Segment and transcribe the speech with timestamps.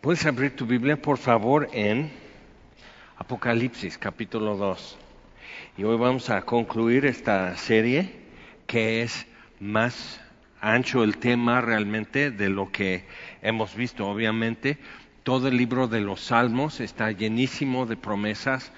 [0.00, 2.10] Puedes abrir tu Biblia, por favor, en
[3.18, 4.96] Apocalipsis, capítulo 2.
[5.76, 8.10] Y hoy vamos a concluir esta serie
[8.66, 9.26] que es
[9.58, 10.18] más
[10.58, 13.04] ancho el tema realmente de lo que
[13.42, 14.08] hemos visto.
[14.08, 14.78] Obviamente,
[15.22, 18.72] todo el libro de los Salmos está llenísimo de promesas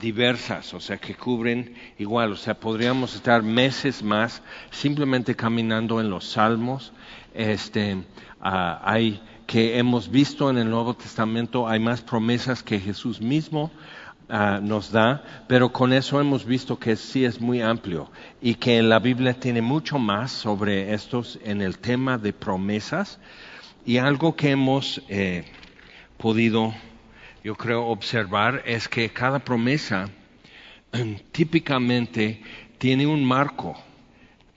[0.00, 6.10] diversas, o sea, que cubren igual, o sea, podríamos estar meses más simplemente caminando en
[6.10, 6.92] los Salmos.
[7.32, 7.96] Este,
[8.40, 13.70] ah, hay que hemos visto en el Nuevo Testamento, hay más promesas que Jesús mismo
[14.28, 18.10] ah, nos da, pero con eso hemos visto que sí es muy amplio
[18.40, 23.18] y que la Biblia tiene mucho más sobre estos en el tema de promesas.
[23.86, 25.44] Y algo que hemos eh,
[26.16, 26.72] podido,
[27.42, 30.08] yo creo, observar es que cada promesa
[31.32, 32.42] típicamente
[32.78, 33.76] tiene un marco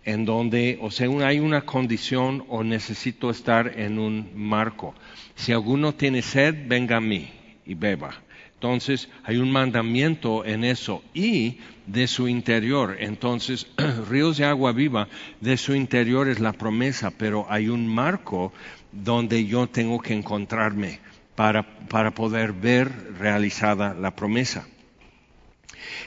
[0.07, 4.95] en donde, o sea, hay una condición o necesito estar en un marco.
[5.35, 7.27] Si alguno tiene sed, venga a mí
[7.65, 8.11] y beba.
[8.53, 12.95] Entonces, hay un mandamiento en eso y de su interior.
[13.01, 13.67] Entonces,
[14.09, 15.09] ríos de agua viva,
[15.41, 18.53] de su interior es la promesa, pero hay un marco
[18.93, 21.01] donde yo tengo que encontrarme
[21.35, 24.69] para, para poder ver realizada la promesa.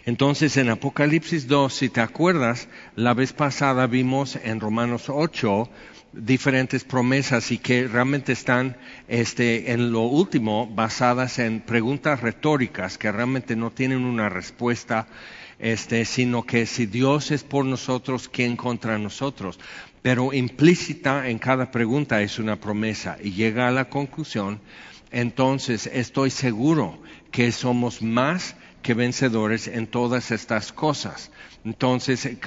[0.06, 5.68] Entonces, en Apocalipsis 2, si te acuerdas, la vez pasada vimos en Romanos 8
[6.12, 8.76] diferentes promesas y que realmente están
[9.08, 15.06] este, en lo último basadas en preguntas retóricas que realmente no tienen una respuesta,
[15.58, 19.60] este, sino que si Dios es por nosotros, ¿quién contra nosotros?
[20.02, 24.60] Pero implícita en cada pregunta es una promesa y llega a la conclusión,
[25.12, 31.30] entonces estoy seguro que somos más que vencedores en todas estas cosas.
[31.64, 32.38] Entonces, eh,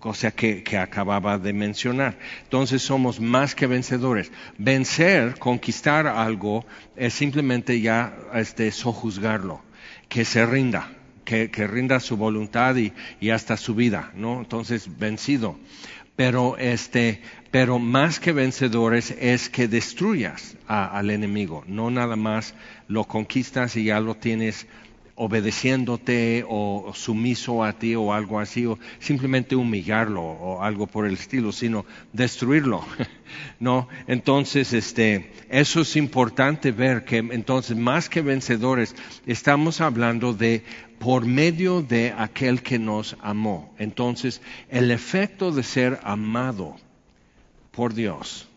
[0.00, 2.18] o sea, que, acababa de mencionar.
[2.44, 4.30] Entonces somos más que vencedores.
[4.58, 6.64] Vencer, conquistar algo,
[6.96, 9.62] es simplemente ya este, sojuzgarlo,
[10.08, 10.92] que se rinda,
[11.24, 14.40] que, rinda su voluntad y, y, hasta su vida, ¿no?
[14.40, 15.58] Entonces, vencido.
[16.14, 22.54] Pero, este, pero más que vencedores es que destruyas al enemigo, no nada más
[22.88, 24.66] lo conquistas y ya lo tienes
[25.20, 31.12] obedeciéndote o sumiso a ti o algo así, o simplemente humillarlo o algo por el
[31.12, 32.82] estilo, sino destruirlo.
[33.60, 33.86] ¿No?
[34.06, 40.64] Entonces, este, eso es importante ver que entonces más que vencedores, estamos hablando de
[40.98, 43.74] por medio de aquel que nos amó.
[43.78, 46.76] Entonces, el efecto de ser amado
[47.72, 48.48] por Dios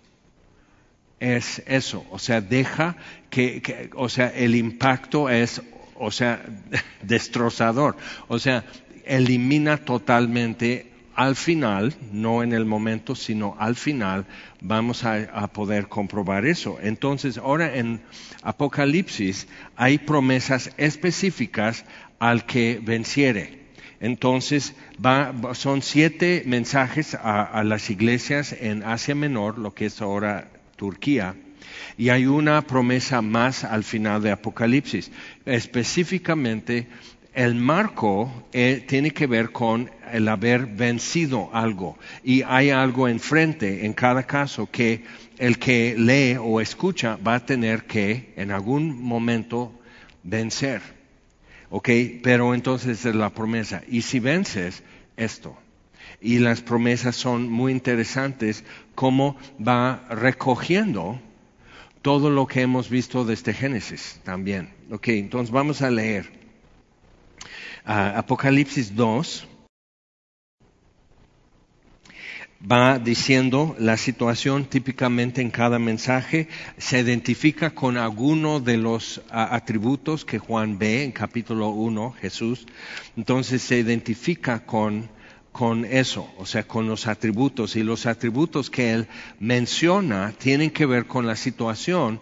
[1.20, 2.98] es eso, o sea, deja
[3.30, 5.62] que, que o sea, el impacto es
[6.04, 6.44] o sea,
[7.02, 7.98] destrozador.
[8.28, 8.64] O sea,
[9.06, 14.26] elimina totalmente al final, no en el momento, sino al final,
[14.62, 16.78] vamos a, poder comprobar eso.
[16.82, 18.02] Entonces, ahora en
[18.42, 21.86] Apocalipsis hay promesas específicas
[22.20, 23.62] al que venciere.
[24.00, 24.74] Entonces,
[25.54, 31.36] son siete mensajes a las iglesias en Asia Menor, lo que es ahora Turquía,
[31.98, 35.12] y hay una promesa más al final de Apocalipsis.
[35.46, 36.88] Específicamente,
[37.34, 41.98] el marco eh, tiene que ver con el haber vencido algo.
[42.24, 45.04] Y hay algo enfrente, en cada caso, que
[45.38, 49.74] el que lee o escucha va a tener que, en algún momento,
[50.24, 50.82] vencer.
[51.70, 51.90] ¿Ok?
[52.22, 53.82] Pero entonces es la promesa.
[53.88, 54.84] Y si vences,
[55.18, 55.58] esto.
[56.22, 58.64] Y las promesas son muy interesantes,
[58.96, 61.20] cómo va recogiendo
[62.04, 64.70] todo lo que hemos visto desde Génesis también.
[64.92, 66.30] Ok, entonces vamos a leer
[67.86, 69.48] ah, Apocalipsis 2.
[72.70, 76.48] Va diciendo la situación típicamente en cada mensaje,
[76.78, 82.66] se identifica con alguno de los ah, atributos que Juan ve en capítulo 1, Jesús.
[83.16, 85.10] Entonces se identifica con
[85.54, 87.78] con eso, o sea, con los atributos.
[87.78, 89.08] Y los atributos que él
[89.40, 92.20] menciona tienen que ver con la situación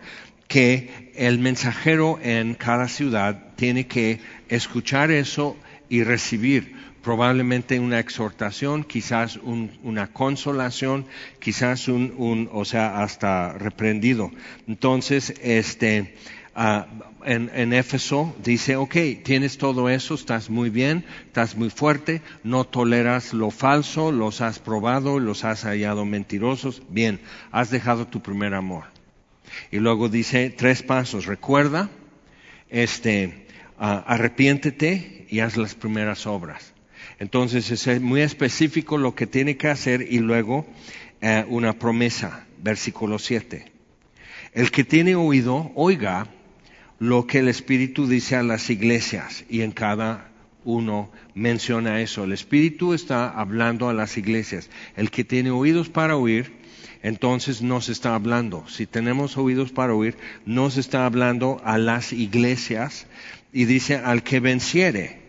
[0.47, 4.19] que el mensajero en cada ciudad tiene que
[4.49, 5.55] escuchar eso
[5.87, 11.05] y recibir probablemente una exhortación, quizás una consolación,
[11.39, 14.29] quizás un, un, o sea, hasta reprendido.
[14.67, 16.15] Entonces, este,
[16.53, 16.85] Ah,
[17.23, 23.33] en, Éfeso dice, ok, tienes todo eso, estás muy bien, estás muy fuerte, no toleras
[23.33, 27.21] lo falso, los has probado, los has hallado mentirosos, bien,
[27.51, 28.85] has dejado tu primer amor.
[29.71, 31.89] Y luego dice tres pasos, recuerda,
[32.69, 33.47] este,
[33.77, 36.73] arrepiéntete y haz las primeras obras.
[37.19, 40.65] Entonces es muy específico lo que tiene que hacer y luego
[41.21, 43.71] eh, una promesa, versículo 7
[44.53, 46.27] El que tiene oído, oiga
[47.01, 50.29] lo que el Espíritu dice a las iglesias y en cada
[50.63, 52.25] uno menciona eso.
[52.25, 54.69] El Espíritu está hablando a las iglesias.
[54.95, 56.53] El que tiene oídos para oír,
[57.01, 58.65] entonces nos está hablando.
[58.67, 60.15] Si tenemos oídos para oír,
[60.45, 63.07] nos está hablando a las iglesias
[63.51, 65.21] y dice al que venciere.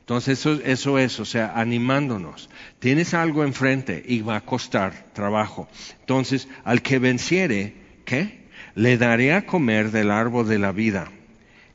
[0.00, 2.50] Entonces eso, eso es, o sea, animándonos.
[2.80, 5.68] Tienes algo enfrente y va a costar trabajo.
[6.00, 8.41] Entonces, al que venciere, ¿qué?
[8.74, 11.08] Le daré a comer del árbol de la vida,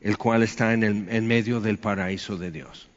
[0.02, 2.90] el cual está en, el, en medio del paraíso de Dios.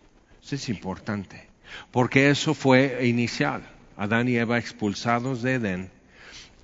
[0.43, 1.49] Eso es importante,
[1.91, 3.63] porque eso fue inicial.
[3.97, 5.91] Adán y Eva expulsados de Edén,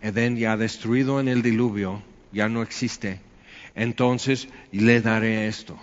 [0.00, 2.02] Edén ya destruido en el diluvio,
[2.32, 3.20] ya no existe.
[3.74, 5.78] Entonces le daré esto.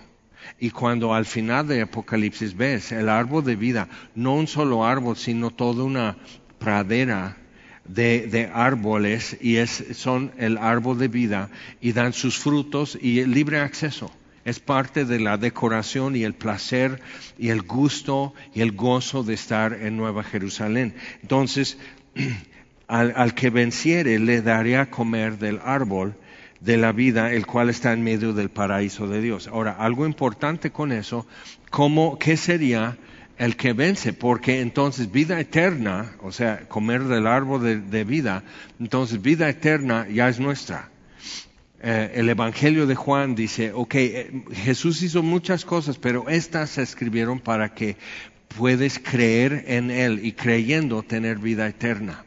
[0.60, 5.16] Y cuando al final de Apocalipsis ves el árbol de vida, no un solo árbol,
[5.16, 6.18] sino toda una
[6.58, 7.38] pradera
[7.86, 11.50] de, árboles, y es, son el árbol de vida,
[11.82, 14.12] y dan sus frutos y el libre acceso.
[14.46, 17.02] Es parte de la decoración y el placer
[17.38, 20.96] y el gusto y el gozo de estar en Nueva Jerusalén.
[21.22, 21.78] Entonces,
[22.88, 26.16] al, al que venciere le daré a comer del árbol
[26.60, 29.48] de la vida, el cual está en medio del paraíso de Dios.
[29.48, 31.26] Ahora, algo importante con eso,
[31.70, 32.98] ¿cómo, ¿qué sería
[33.38, 34.14] el que vence?
[34.14, 38.44] Porque entonces vida eterna, o sea, comer del árbol de, vida,
[38.80, 40.90] entonces vida eterna ya es nuestra.
[41.82, 46.82] Eh, el Evangelio de Juan dice, ok, eh, Jesús hizo muchas cosas, pero estas se
[46.82, 47.98] escribieron para que
[48.58, 52.24] puedes creer en Él y creyendo tener vida eterna.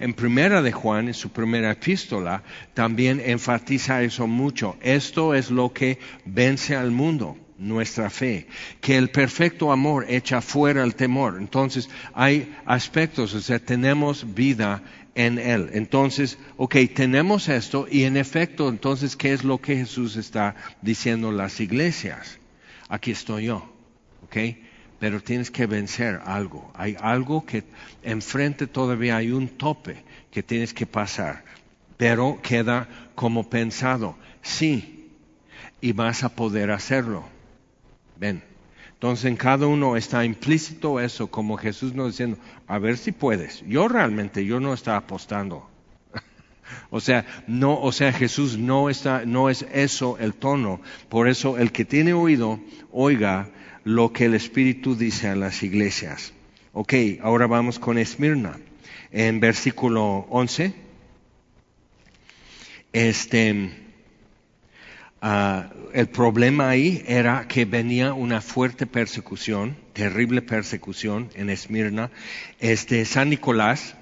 [0.00, 2.42] En primera de Juan, en su primera epístola,
[2.74, 4.76] también enfatiza eso mucho.
[4.80, 8.46] Esto es lo que vence al mundo, nuestra fe,
[8.80, 11.36] que el perfecto amor echa fuera el temor.
[11.38, 14.82] Entonces, hay aspectos, o sea, tenemos vida
[15.14, 15.70] en Él.
[15.72, 21.30] Entonces, ok, tenemos esto y en efecto, entonces, ¿qué es lo que Jesús está diciendo
[21.30, 22.38] a las iglesias?
[22.88, 23.70] Aquí estoy yo,
[24.24, 24.36] ok
[24.98, 26.70] pero tienes que vencer algo.
[26.74, 27.64] Hay algo que
[28.02, 31.44] enfrente todavía hay un tope que tienes que pasar,
[31.96, 35.10] pero queda como pensado, sí,
[35.80, 37.37] y vas a poder hacerlo.
[38.18, 38.42] Ven.
[38.94, 42.36] Entonces en cada uno está implícito eso, como Jesús nos diciendo,
[42.66, 43.64] a ver si puedes.
[43.66, 45.68] Yo realmente, yo no estaba apostando.
[46.90, 50.80] o sea, no, o sea, Jesús no está, no es eso el tono.
[51.08, 52.58] Por eso el que tiene oído,
[52.90, 53.50] oiga
[53.84, 56.32] lo que el Espíritu dice a las iglesias.
[56.72, 58.58] Ok, ahora vamos con Esmirna.
[59.12, 60.74] En versículo 11,
[62.92, 63.87] este,
[65.22, 72.10] ah, el problema ahí era que venía una fuerte persecución, terrible persecución en Esmirna.
[72.60, 73.96] Este, San Nicolás,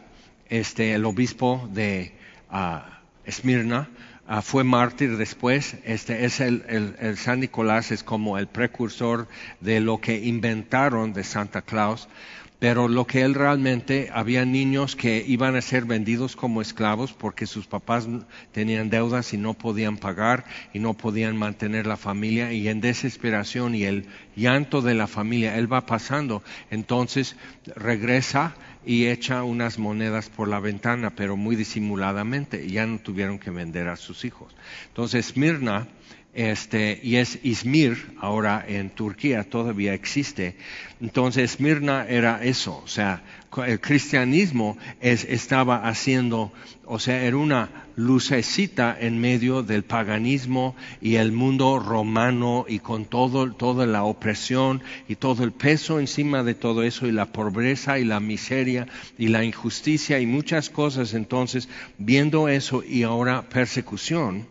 [0.49, 2.13] este, el obispo de
[2.53, 2.81] uh,
[3.25, 3.89] Esmirna,
[4.29, 5.77] Ah, fue mártir después.
[5.85, 9.29] Este es el, San Nicolás es como el precursor
[9.61, 12.09] de lo que inventaron de Santa Claus.
[12.59, 17.47] Pero lo que él realmente, había niños que iban a ser vendidos como esclavos porque
[17.47, 18.09] sus papás
[18.53, 23.75] tenían deudas y no podían pagar y no podían mantener la familia y en desesperación
[23.75, 24.07] y el
[24.37, 27.37] llanto de la familia, él va pasando, entonces
[27.75, 28.55] regresa
[28.87, 33.89] y echa unas monedas por la ventana, pero muy disimuladamente, ya no tuvieron que vender
[33.89, 34.55] a sus hijos.
[34.89, 35.89] Entonces, Mirna,
[36.37, 40.55] este, y es Izmir, ahora en Turquía todavía existe.
[41.01, 43.23] Entonces, Mirna era eso, o sea,
[43.67, 46.53] el cristianismo estaba haciendo,
[46.85, 53.07] o sea, era una lucecita en medio del paganismo y el mundo romano y con
[53.07, 57.99] todo, toda la opresión y todo el peso encima de todo eso y la pobreza
[57.99, 61.15] y la miseria y la injusticia y muchas cosas.
[61.15, 64.47] Entonces, viendo eso y ahora persecución,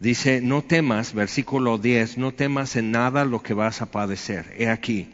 [0.00, 4.52] dice, no temas, versículo 10, no temas en nada lo que vas a padecer.
[4.58, 5.08] He aquí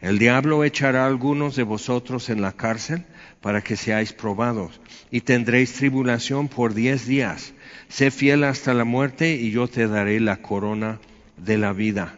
[0.00, 3.04] el diablo echará algunos de vosotros en la cárcel
[3.40, 7.52] para que seáis probados y tendréis tribulación por diez días.
[7.88, 10.98] Sé fiel hasta la muerte y yo te daré la corona
[11.36, 12.16] de la vida.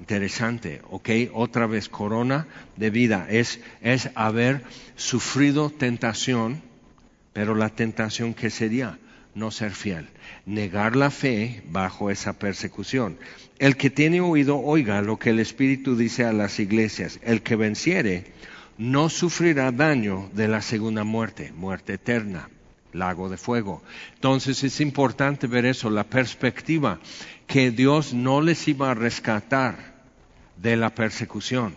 [0.00, 1.10] Interesante, ¿ok?
[1.32, 3.26] Otra vez, corona de vida.
[3.30, 4.62] Es, es haber
[4.96, 6.60] sufrido tentación,
[7.32, 8.98] pero la tentación que sería
[9.36, 10.08] no ser fiel,
[10.46, 13.18] negar la fe bajo esa persecución.
[13.58, 17.20] El que tiene oído, oiga lo que el Espíritu dice a las iglesias.
[17.22, 18.32] El que venciere
[18.78, 22.48] no sufrirá daño de la segunda muerte, muerte eterna,
[22.92, 23.82] lago de fuego.
[24.14, 26.98] Entonces es importante ver eso, la perspectiva,
[27.46, 29.96] que Dios no les iba a rescatar
[30.56, 31.76] de la persecución.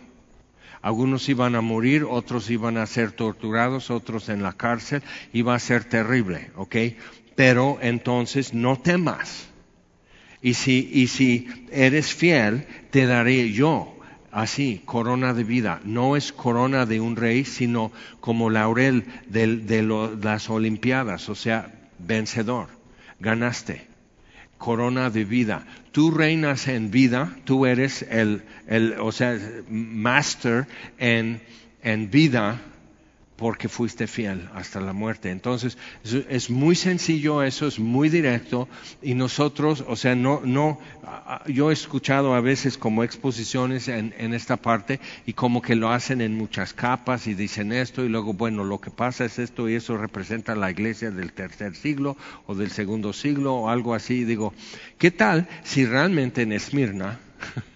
[0.82, 5.60] Algunos iban a morir, otros iban a ser torturados, otros en la cárcel, iba a
[5.60, 6.76] ser terrible, ¿ok?
[7.40, 9.48] Pero entonces no temas.
[10.42, 13.98] Y si, y si eres fiel, te daré yo
[14.30, 15.80] así, corona de vida.
[15.86, 22.68] No es corona de un rey, sino como laurel de, las Olimpiadas, o sea, vencedor,
[23.22, 23.88] ganaste.
[24.58, 25.66] Corona de vida.
[25.94, 30.68] Tú reinas en vida, tú eres el, el o sea, master
[30.98, 31.40] en,
[31.84, 32.60] en vida
[33.40, 35.32] porque fuiste fiel hasta la muerte.
[35.32, 38.68] Entonces, es, muy sencillo eso, es muy directo
[39.02, 40.78] y nosotros, o sea, no, no,
[41.48, 46.20] yo he escuchado a veces como exposiciones en, esta parte y como que lo hacen
[46.20, 49.76] en muchas capas y dicen esto y luego, bueno, lo que pasa es esto y
[49.76, 54.26] eso representa la iglesia del tercer siglo o del segundo siglo o algo así.
[54.26, 54.54] digo,
[54.98, 57.20] ¿qué tal si realmente en Esmirna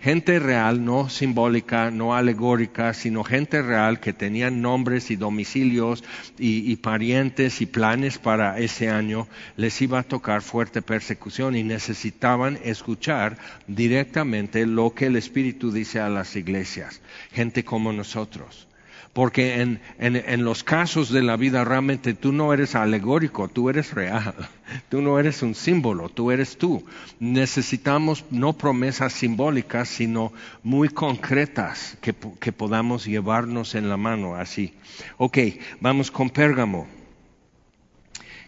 [0.00, 6.04] gente real, no simbólica, no alegórica, sino gente real que tenían nombres y domicilios
[6.38, 12.58] y, parientes y planes para ese año, les iba a tocar fuerte persecución y necesitaban
[12.64, 17.00] escuchar directamente lo que el Espíritu dice a las iglesias,
[17.32, 18.68] gente como nosotros
[19.14, 23.94] porque en, en, los casos de la vida realmente tú no eres alegórico, tú eres
[23.94, 24.34] real,
[24.88, 26.84] tú no eres un símbolo, tú eres tú.
[27.20, 30.32] Necesitamos no promesas simbólicas, sino
[30.64, 34.74] muy concretas que, que podamos llevarnos en la mano así.
[35.16, 35.38] Ok,
[35.80, 36.88] vamos con Pérgamo,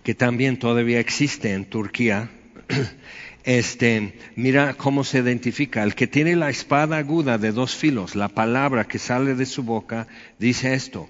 [0.03, 2.29] que también todavía existe en Turquía.
[3.47, 5.85] este, mira cómo se identifica.
[5.85, 9.63] El que tiene la espada aguda de dos filos, la palabra que sale de su
[9.63, 11.09] boca, dice esto.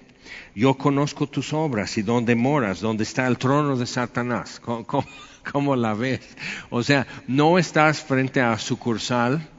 [0.53, 4.61] Yo conozco tus obras y dónde moras, dónde está el trono de Satanás.
[5.51, 6.21] ¿Cómo, la ves?
[6.69, 9.49] O sea, no estás frente a sucursal.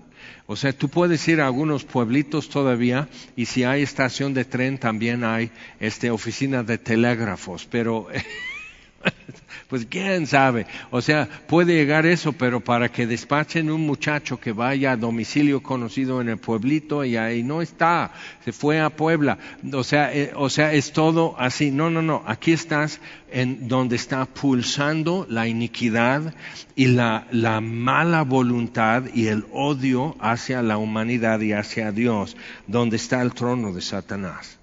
[0.46, 4.78] O sea, tú puedes ir a algunos pueblitos todavía y si hay estación de tren
[4.78, 8.06] también hay este, oficina de telégrafos, pero
[9.68, 10.66] Pues quién sabe.
[10.90, 15.62] O sea, puede llegar eso, pero para que despachen un muchacho que vaya a domicilio
[15.62, 18.12] conocido en el pueblito y ahí no está,
[18.46, 19.36] se fue a Puebla.
[19.74, 21.70] O sea, eh, o sea, es todo así.
[21.70, 22.22] No, no, no.
[22.26, 26.32] Aquí estás en donde está pulsando la iniquidad
[26.74, 32.96] y la, la mala voluntad y el odio hacia la humanidad y hacia Dios, donde
[32.96, 34.58] está el trono de Satanás.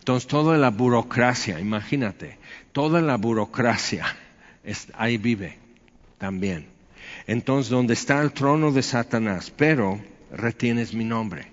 [0.00, 2.36] Entonces, toda la burocracia, imagínate,
[2.72, 4.04] toda la burocracia
[4.94, 5.58] ahí vive
[6.18, 6.66] también.
[7.26, 10.00] Entonces, donde está el trono de Satanás, pero
[10.30, 11.46] retienes mi nombre.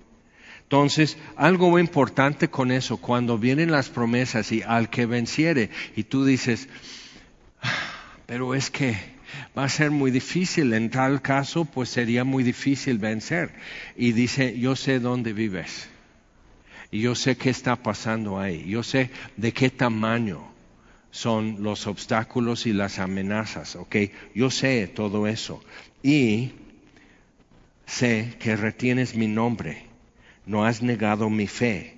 [0.63, 6.25] Entonces, algo importante con eso, cuando vienen las promesas y al que venciere, y tú
[6.25, 6.67] dices,
[7.61, 7.71] ah,
[8.25, 8.97] pero es que
[9.57, 13.51] va a ser muy difícil, en tal caso, pues sería muy difícil vencer.
[13.95, 15.87] Y dice, yo sé dónde vives,
[16.91, 20.56] y yo sé qué está pasando ahí, yo sé de qué tamaño
[21.11, 23.95] son los obstáculos y las amenazas, ¿ok?
[24.35, 25.63] Yo sé todo eso
[26.03, 26.51] y
[27.85, 29.85] sé que retienes mi nombre,
[30.45, 31.97] no has negado mi fe,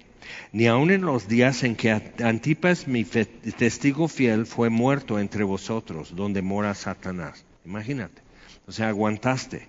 [0.51, 1.92] ni aun en los días en que
[2.24, 7.44] Antipas, mi testigo fiel, fue muerto entre vosotros, donde mora Satanás.
[7.66, 8.22] Imagínate,
[8.68, 9.68] o sea, aguantaste.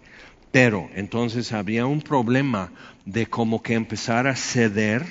[0.52, 2.72] Pero entonces había un problema
[3.04, 5.06] de como que empezar a ceder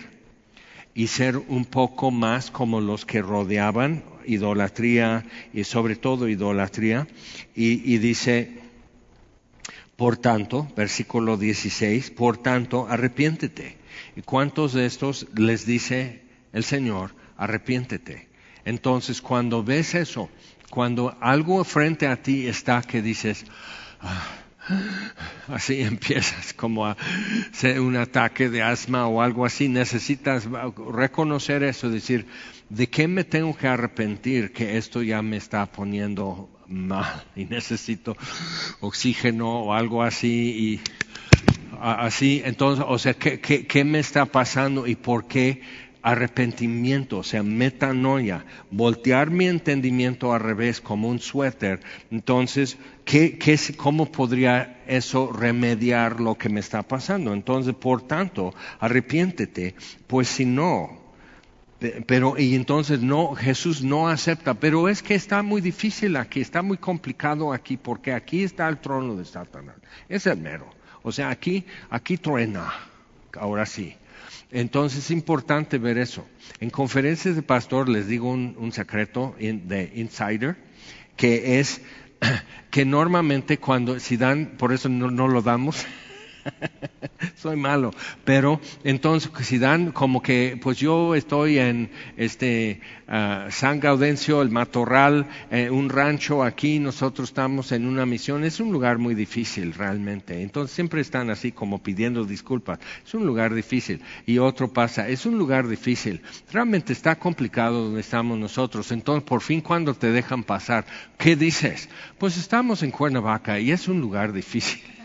[0.94, 7.08] y ser un poco más como los que rodeaban idolatría y sobre todo idolatría.
[7.56, 8.60] Y, dice,
[9.96, 13.78] por tanto, versículo 16, por tanto, arrepiéntete.
[14.16, 16.22] ¿Y cuántos de estos les dice
[16.54, 18.30] el Señor, arrepiéntete?
[18.66, 20.30] Entonces, cuando ves eso,
[20.70, 23.46] cuando algo frente a ti está que dices,
[24.02, 24.39] ah,
[25.48, 26.98] así empiezas como a
[27.52, 30.48] ser un ataque de asma o algo así, necesitas
[30.94, 32.28] reconocer eso, decir,
[32.70, 38.16] ¿de qué me tengo que arrepentir que esto ya me está poniendo mal y necesito
[38.80, 40.82] oxígeno o algo así y
[41.82, 42.42] así?
[42.46, 45.89] Entonces, o sea, ¿qué, qué, qué me está pasando y por qué?
[46.12, 53.58] Arrepentimiento, o sea, metanoia, voltear mi entendimiento al revés como un suéter, entonces, ¿qué, qué,
[53.78, 57.34] ¿cómo podría eso remediar lo que me está pasando?
[57.34, 59.76] Entonces, por tanto, arrepiéntete,
[60.08, 61.00] pues si no,
[62.08, 66.62] pero, y entonces no, Jesús no acepta, pero es que está muy difícil aquí, está
[66.62, 69.76] muy complicado aquí, porque aquí está el trono de Satanás.
[70.10, 70.70] Es el mero.
[71.04, 72.74] O sea, aquí, aquí truena.
[73.40, 73.96] Ahora sí.
[74.52, 76.26] Entonces es importante ver eso.
[76.60, 80.58] En conferencias de pastor les digo un, secreto de insider,
[81.16, 81.82] que es
[82.72, 85.86] que normalmente cuando, si dan, por eso no, no lo damos,
[87.36, 87.92] soy malo.
[88.26, 94.50] Pero entonces, si dan como que, pues yo estoy en este ah, San Gaudencio, el
[94.50, 99.74] Matorral, eh, un rancho aquí, nosotros estamos en una misión, es un lugar muy difícil
[99.74, 100.42] realmente.
[100.42, 102.80] Entonces siempre están así como pidiendo disculpas.
[103.06, 104.02] Es un lugar difícil.
[104.26, 106.22] Y otro pasa, es un lugar difícil.
[106.52, 108.92] Realmente está complicado donde estamos nosotros.
[108.92, 110.86] Entonces, por fin, cuando te dejan pasar,
[111.18, 111.90] ¿qué dices?
[112.18, 114.99] Pues estamos en Cuernavaca y es un lugar difícil.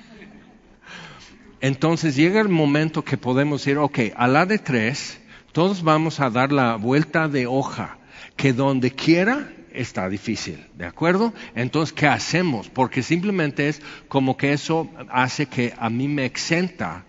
[1.64, 5.18] Entonces llega el momento que podemos decir, ok, a la de tres,
[5.52, 7.96] todos vamos a dar la vuelta de hoja,
[8.36, 11.32] que donde quiera está difícil, ¿de acuerdo?
[11.54, 12.68] Entonces, ¿qué hacemos?
[12.68, 17.06] Porque simplemente es como que eso hace que a mí me exenta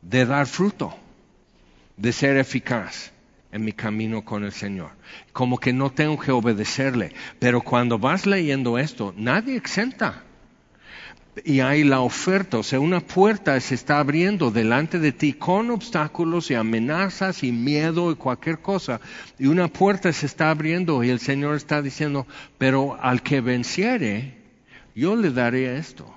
[0.00, 0.96] de dar fruto,
[1.98, 3.12] de ser eficaz
[3.52, 4.92] en mi camino con el Señor.
[5.34, 7.12] Como que no tengo que obedecerle.
[7.38, 10.22] Pero cuando vas leyendo esto, nadie exenta
[11.44, 15.70] y hay la oferta, o sea, una puerta se está abriendo delante de ti con
[15.70, 19.00] obstáculos y amenazas y miedo y cualquier cosa.
[19.38, 22.26] Y una puerta se está abriendo y el Señor está diciendo,
[22.58, 24.34] pero al que venciere,
[24.94, 26.10] yo le daré esto.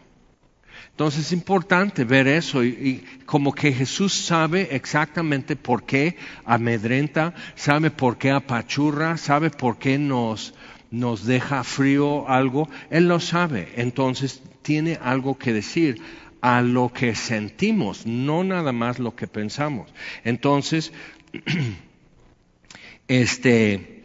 [0.91, 7.89] Entonces es importante ver eso y, como que Jesús sabe exactamente por qué amedrenta, sabe
[7.89, 10.53] por qué apachurra, sabe por qué nos,
[10.91, 13.71] nos deja frío algo, Él lo sabe.
[13.77, 15.99] Entonces tiene algo que decir
[16.41, 19.91] a lo que sentimos, no nada más lo que pensamos.
[20.23, 20.93] Entonces,
[23.07, 24.03] este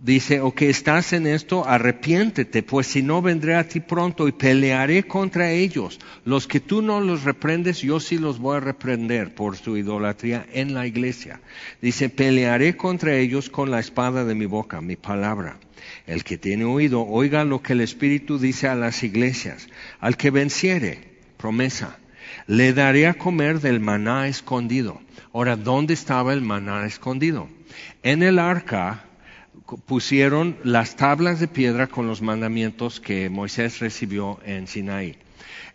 [0.00, 5.04] dice, ok, estás en esto, arrepiéntete, pues si no vendré a ti pronto y pelearé
[5.04, 6.00] contra ellos.
[6.24, 10.44] Los que tú no los reprendes, yo sí los voy a reprender por su idolatría
[10.52, 11.40] en la iglesia.
[11.80, 15.60] Dice, pelearé contra ellos con la espada de mi boca, mi palabra.
[16.06, 19.68] El que tiene oído, oiga lo que el Espíritu dice a las iglesias.
[20.00, 20.98] Al que venciere,
[21.36, 21.98] promesa,
[22.46, 25.00] le daré a comer del maná escondido.
[25.32, 27.48] Ahora, ¿dónde estaba el maná escondido?
[28.02, 29.04] En el arca
[29.86, 35.16] pusieron las tablas de piedra con los mandamientos que Moisés recibió en Sinaí.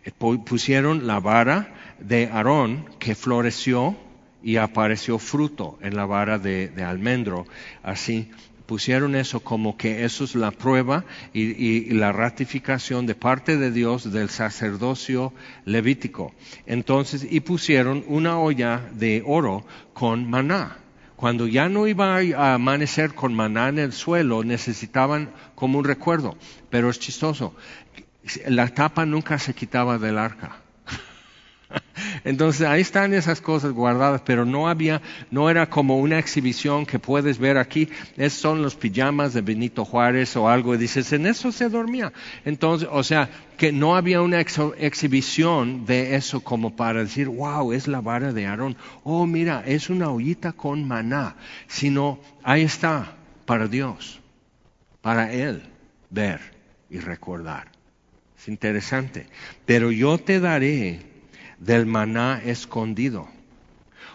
[0.04, 0.12] Eh,
[0.44, 3.96] pusieron la vara de Aarón que floreció
[4.42, 7.46] y apareció fruto en la vara de, de almendro,
[7.82, 8.30] así
[8.68, 14.12] pusieron eso como que eso es la prueba y, la ratificación de parte de Dios
[14.12, 15.32] del sacerdocio
[15.64, 16.34] levítico.
[16.66, 20.76] Entonces, y pusieron una olla de oro con maná.
[21.16, 26.36] Cuando ya no iba a amanecer con maná en el suelo, necesitaban como un recuerdo.
[26.68, 27.54] Pero es chistoso,
[28.46, 30.60] la tapa nunca se quitaba del arca.
[32.28, 36.98] Entonces ahí están esas cosas guardadas, pero no había, no era como una exhibición que
[36.98, 37.88] puedes ver aquí.
[38.18, 42.12] Esos son los pijamas de Benito Juárez o algo y dices, en eso se dormía.
[42.44, 47.88] Entonces, o sea, que no había una exhibición de eso como para decir, wow, es
[47.88, 48.76] la vara de Aarón.
[49.04, 51.34] Oh, mira, es una ollita con maná.
[51.66, 54.20] Sino ahí está, para Dios,
[55.00, 55.62] para Él
[56.10, 56.40] ver
[56.90, 57.68] y recordar.
[58.38, 59.28] Es interesante.
[59.64, 61.07] Pero yo te daré
[61.58, 63.28] del maná escondido.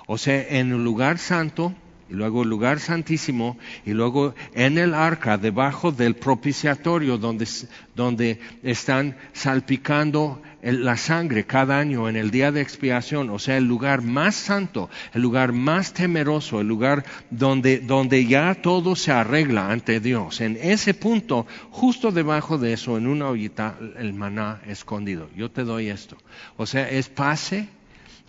[0.07, 1.73] O sea, en el lugar santo,
[2.13, 7.47] luego el lugar santísimo, y luego en el arca, debajo del propiciatorio, donde,
[7.95, 13.65] donde están salpicando la sangre cada año en el día de expiación, o sea, el
[13.65, 19.71] lugar más santo, el lugar más temeroso, el lugar donde, donde ya todo se arregla
[19.71, 20.39] ante Dios.
[20.39, 25.29] En ese punto, justo debajo de eso, en una ollita, el maná escondido.
[25.35, 26.15] Yo te doy esto.
[26.55, 27.67] O sea, es pase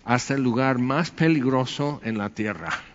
[0.03, 2.94] hasta el lugar más peligroso en la tierra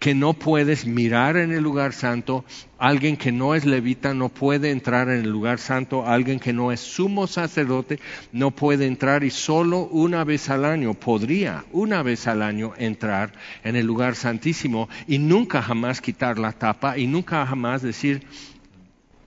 [0.00, 2.46] que no puedes mirar en el lugar santo,
[2.78, 6.72] alguien que no es levita no puede entrar en el lugar santo, alguien que no
[6.72, 8.00] es sumo sacerdote
[8.32, 13.32] no puede entrar y solo una vez al año podría una vez al año entrar
[13.62, 18.26] en el lugar santísimo y nunca jamás quitar la tapa y nunca jamás decir,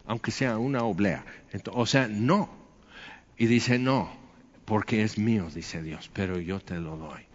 [0.08, 1.24] aunque sea una oblea.
[1.72, 2.50] o sea, no.
[3.38, 4.10] Y dice, no,
[4.66, 7.33] porque es mío, dice Dios, pero yo te lo doy.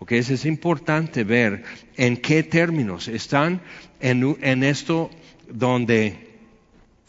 [0.00, 1.64] Ok, eso es importante ver
[1.96, 3.60] en qué términos están
[4.00, 5.10] en, esto
[5.50, 6.38] donde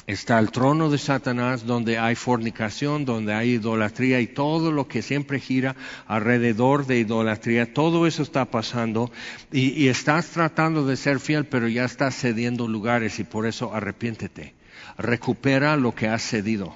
[0.08, 5.04] está el trono de Satanás, donde hay fornicación, donde hay idolatría y todo lo que
[5.04, 5.76] siempre gira
[6.08, 9.12] alrededor de idolatría, todo eso está pasando
[9.52, 13.72] y, y, estás tratando de ser fiel, pero ya estás cediendo lugares y por eso
[13.72, 14.56] arrepiéntete.
[14.98, 16.76] Recupera lo que has cedido,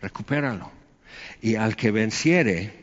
[0.00, 0.70] recupéralo.
[1.42, 2.81] Y al que venciere,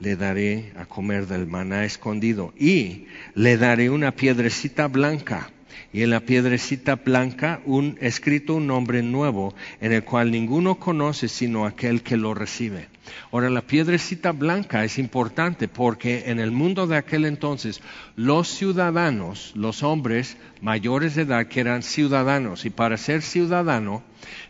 [0.00, 5.50] le daré a comer del maná escondido y le daré una piedrecita blanca
[5.92, 11.28] y en la piedrecita blanca un escrito un nombre nuevo en el cual ninguno conoce
[11.28, 12.88] sino aquel que lo recibe.
[13.32, 17.80] Ahora, la piedrecita blanca es importante porque en el mundo de aquel entonces
[18.16, 24.02] los ciudadanos, los hombres mayores de edad que eran ciudadanos, y para ser ciudadano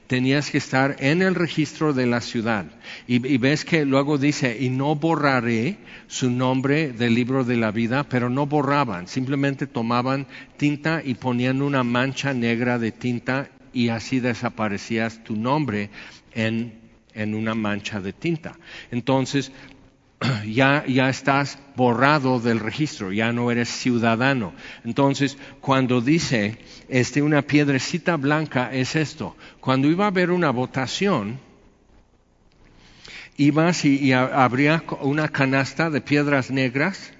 [0.06, 2.66] tenías que estar en el registro de la ciudad.
[3.06, 8.04] Y, ves que luego dice, y no borraré su nombre del libro de la vida,
[8.04, 14.20] pero no borraban, simplemente tomaban tinta y ponían una mancha negra de tinta y así
[14.20, 15.90] desaparecías tu nombre
[16.32, 16.85] en,
[17.16, 18.56] en una mancha de tinta.
[18.90, 19.50] Entonces,
[20.46, 24.52] ya, ya estás borrado del registro, ya no eres ciudadano.
[24.84, 29.36] Entonces, cuando dice este, una piedrecita blanca es esto.
[29.60, 31.40] Cuando iba a haber una votación,
[33.36, 37.15] ibas y, y habría una canasta de piedras negras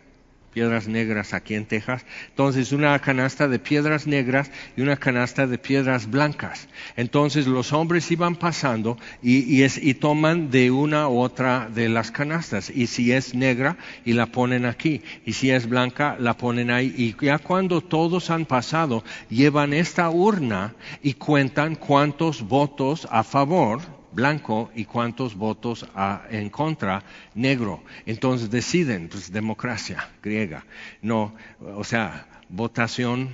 [0.57, 2.07] piedras negras aquí en Texas.
[2.31, 6.67] Entonces, una canasta de piedras negras y una canasta de piedras blancas.
[6.97, 12.71] Entonces, los hombres iban pasando y, y, toman de una u otra de las canastas.
[12.71, 15.03] Y si es negra, y la ponen aquí.
[15.27, 16.95] Y si es blanca, la ponen ahí.
[16.97, 23.96] Y ya cuando todos han pasado, llevan esta urna y cuentan cuántos votos a favor
[24.17, 25.87] blanco y cuántos votos
[26.31, 27.85] en contra negro.
[28.07, 30.65] Entonces deciden, pues democracia griega.
[31.03, 33.29] No, o sea, votación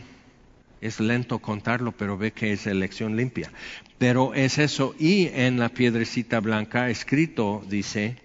[0.82, 3.52] es lento contarlo, pero ve que es elección limpia.
[3.98, 4.94] Pero es eso.
[4.98, 8.16] Y en la piedrecita blanca escrito dice,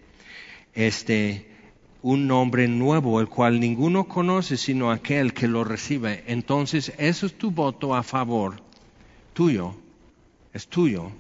[0.74, 1.46] este,
[2.02, 6.24] un nombre nuevo, el cual ninguno conoce sino aquel que lo recibe.
[6.26, 8.56] Entonces, eso es tu voto a favor,
[9.34, 9.76] tuyo,
[10.54, 11.12] es tuyo,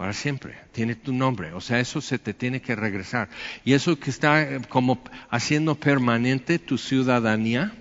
[0.00, 3.28] para siempre, tiene tu nombre, o sea, eso se te tiene que regresar.
[3.66, 7.74] Y eso que está eh, como haciendo permanente tu ciudadanía,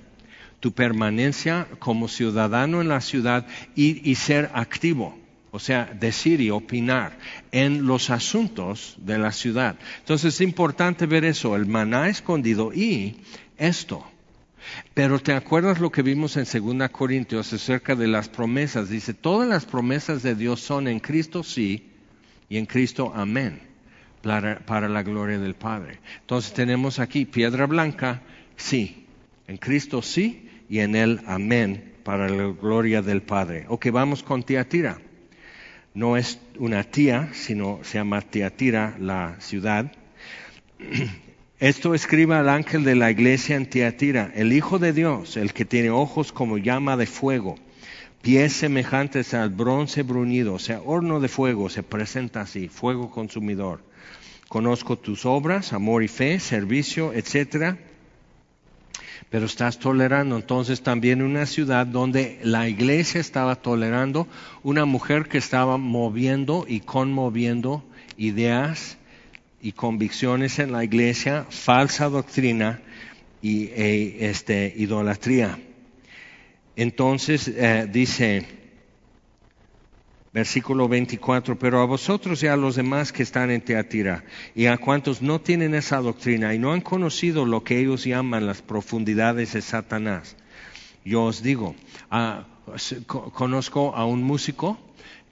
[0.60, 5.18] tu permanencia como ciudadano en la ciudad y, ser activo,
[5.52, 7.18] o sea, decir y opinar
[7.54, 9.78] en los asuntos de la ciudad.
[10.00, 13.16] Entonces es importante ver eso, el maná escondido y
[13.58, 14.06] esto.
[14.94, 18.90] Pero te acuerdas lo que vimos en 2 Corintios acerca de las promesas.
[18.90, 21.86] Dice, todas las promesas de Dios son en Cristo sí,
[22.50, 23.62] y en Cristo amén,
[24.22, 26.00] para, la gloria del Padre.
[26.22, 28.22] Entonces tenemos aquí piedra blanca,
[28.58, 29.06] sí,
[29.48, 33.66] en Cristo sí y en Él amén, para la gloria del Padre.
[33.70, 35.00] Ok, vamos con Tiatira.
[35.94, 39.92] No es una tía, sino se llama Tiatira la ciudad.
[41.60, 45.66] Esto escriba al ángel de la iglesia en Tiatira, el Hijo de Dios, el que
[45.66, 47.58] tiene ojos como llama de fuego
[48.22, 53.82] pies semejantes al bronce bruñido, o sea, horno de fuego, se presenta así, fuego consumidor.
[54.48, 57.78] Conozco tus obras, amor y fe, servicio, etcétera,
[59.30, 64.28] pero estás tolerando entonces también una ciudad donde la iglesia estaba tolerando
[64.64, 67.84] una mujer que estaba moviendo y conmoviendo
[68.18, 68.98] ideas
[69.62, 72.82] y convicciones en la iglesia, falsa doctrina
[73.42, 75.60] y e, este, idolatría.
[76.80, 78.48] Entonces eh, dice,
[80.32, 84.24] versículo 24, pero a vosotros y a los demás que están en Teatira,
[84.56, 88.48] y a cuantos no tienen esa doctrina y no han conocido lo que ellos llaman
[88.48, 90.38] las profundidades de Satanás,
[91.04, 91.76] yo os digo,
[92.12, 92.48] ah,
[93.34, 94.80] conozco a un músico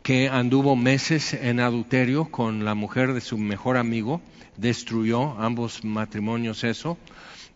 [0.04, 4.20] que anduvo meses en adulterio con la mujer de su mejor amigo,
[4.58, 6.98] destruyó ambos matrimonios eso,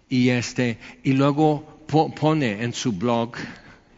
[0.08, 3.34] y este, y luego pone en su blog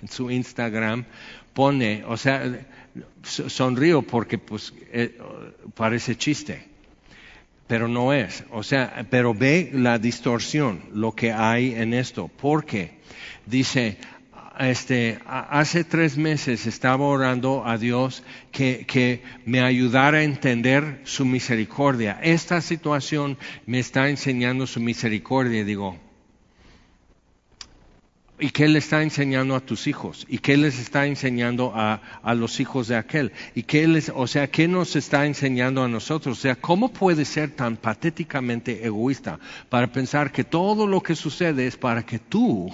[0.10, 1.06] su Instagram
[1.54, 2.66] pone, o sea,
[3.24, 5.18] sonrío porque pues eh,
[5.76, 6.68] parece chiste,
[7.68, 13.00] pero no es, o sea, pero ve la distorsión, lo que hay en esto, porque
[13.46, 13.98] dice,
[14.60, 21.26] este, hace tres meses estaba orando a Dios que, que, me ayudara a entender su
[21.26, 22.20] misericordia.
[22.22, 25.64] Esta situación me está enseñando su misericordia.
[25.64, 25.98] Digo,
[28.44, 30.26] ¿Y qué le está enseñando a tus hijos?
[30.28, 32.02] ¿Y qué les está enseñando a,
[32.36, 33.32] los hijos de aquel?
[33.56, 36.40] ¿Y qué les, o sea, qué nos está enseñando a nosotros?
[36.40, 41.68] O sea, ¿cómo puede ser tan patéticamente egoísta para pensar que todo lo que sucede
[41.68, 42.70] es para que tú,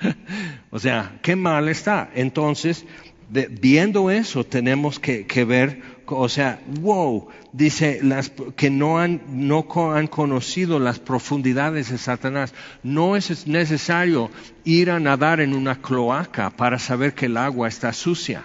[0.70, 2.10] o sea, qué mal está?
[2.16, 2.84] Entonces,
[3.30, 10.06] viendo eso, tenemos que ver o sea, wow, dice las, que no han, no han
[10.06, 12.54] conocido las profundidades de Satanás.
[12.82, 14.30] No es necesario
[14.64, 18.44] ir a nadar en una cloaca para saber que el agua está sucia.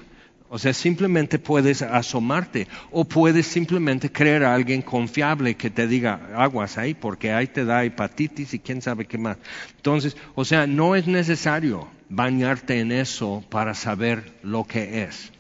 [0.52, 6.32] O sea, simplemente puedes asomarte o puedes simplemente creer a alguien confiable que te diga
[6.36, 9.38] aguas ahí porque ahí te da hepatitis y quién sabe qué más.
[9.76, 15.32] Entonces, o sea, no es necesario bañarte en eso para saber lo que es.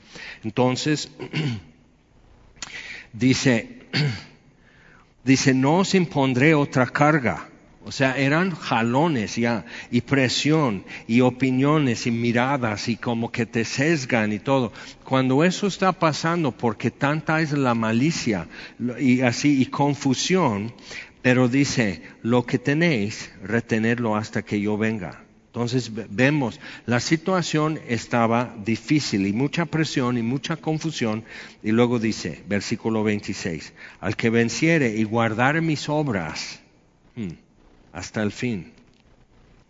[0.43, 1.11] Entonces,
[3.13, 3.79] dice,
[5.23, 7.49] dice, no os impondré otra carga.
[7.85, 13.65] O sea, eran jalones ya, y presión, y opiniones, y miradas, y como que te
[13.65, 14.73] sesgan y todo.
[15.03, 18.47] Cuando eso está pasando, porque tanta es la malicia,
[18.99, 20.73] y así, y confusión,
[21.21, 25.23] pero dice, lo que tenéis, retenerlo hasta que yo venga.
[25.49, 31.23] Entonces vemos, la situación estaba difícil y mucha presión y mucha confusión.
[31.63, 36.59] Y luego dice, versículo 26, al que venciere y guardare mis obras
[37.15, 37.29] hmm,
[37.91, 38.73] hasta el fin,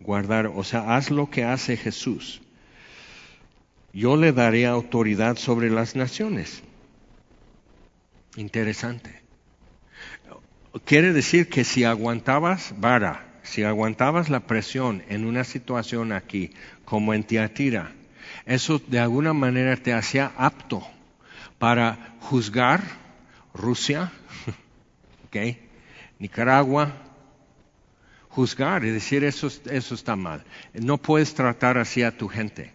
[0.02, 2.42] guardar, o sea, haz lo que hace Jesús.
[3.94, 6.62] Yo le daré autoridad sobre las naciones.
[8.36, 9.22] Interesante.
[10.84, 16.52] Quiere decir que si aguantabas vara, si aguantabas la presión en una situación aquí,
[16.86, 17.92] como en Tiatira,
[18.46, 20.84] eso de alguna manera te hacía apto
[21.58, 22.82] para juzgar
[23.56, 24.12] Rusia,
[25.28, 25.68] okay,
[26.20, 26.94] Nicaragua,
[28.30, 30.44] juzgar y decir eso, eso está mal.
[30.74, 32.72] No puedes tratar así a tu gente.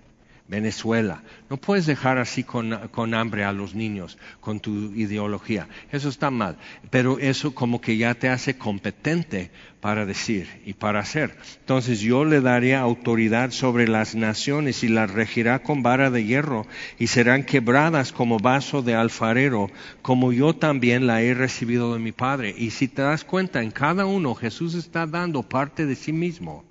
[0.46, 1.22] Venezuela.
[1.48, 5.68] No puedes dejar así con, hambre a los niños, con tu ideología.
[5.90, 6.58] Eso está mal.
[6.90, 11.34] Pero eso como que ya te hace competente para decir y para hacer.
[11.60, 16.66] Entonces yo le daré autoridad sobre las naciones y las regirá con vara de hierro
[16.98, 19.70] y serán quebradas como vaso de alfarero,
[20.02, 22.54] como yo también la he recibido de mi Padre.
[22.56, 26.64] Y si te das cuenta, en cada uno Jesús está dando parte de sí mismo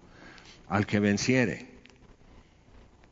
[0.69, 1.72] al que venciere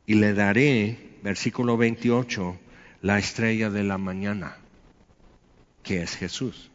[0.06, 2.58] y le daré, versículo 28,
[3.02, 4.56] la estrella de la mañana,
[5.82, 6.70] que es Jesús.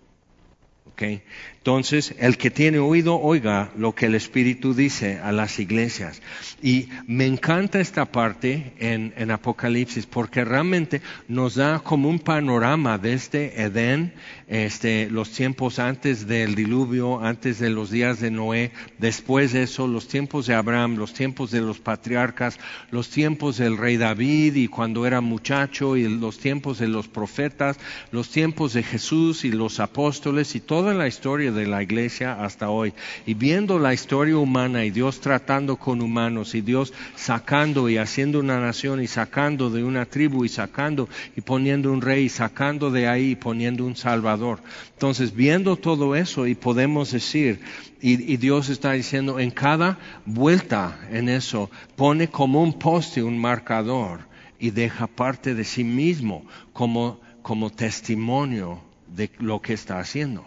[1.67, 6.21] Entonces, el que tiene oído, oiga lo que el Espíritu dice a las iglesias.
[6.63, 13.15] Y me encanta esta parte en, Apocalipsis porque realmente nos da como un panorama desde
[13.15, 14.13] este Edén,
[14.47, 19.87] este, los tiempos antes del diluvio, antes de los días de Noé, después de eso,
[19.87, 22.57] los tiempos de Abraham, los tiempos de los patriarcas,
[22.91, 27.77] los tiempos del rey David y cuando era muchacho y los tiempos de los profetas,
[28.11, 32.69] los tiempos de Jesús y los apóstoles y toda la historia de la iglesia hasta
[32.69, 32.93] hoy.
[33.25, 38.39] Y viendo la historia humana y Dios tratando con humanos y Dios sacando y haciendo
[38.39, 42.91] una nación y sacando de una tribu y sacando y poniendo un rey y sacando
[42.91, 44.59] de ahí y poniendo un salvador.
[44.93, 47.61] Entonces, viendo todo eso y podemos decir,
[48.01, 53.39] y, y, Dios está diciendo en cada vuelta en eso, pone como un poste, un
[53.39, 54.19] marcador
[54.59, 60.45] y deja parte de sí mismo como, como testimonio de lo que está haciendo.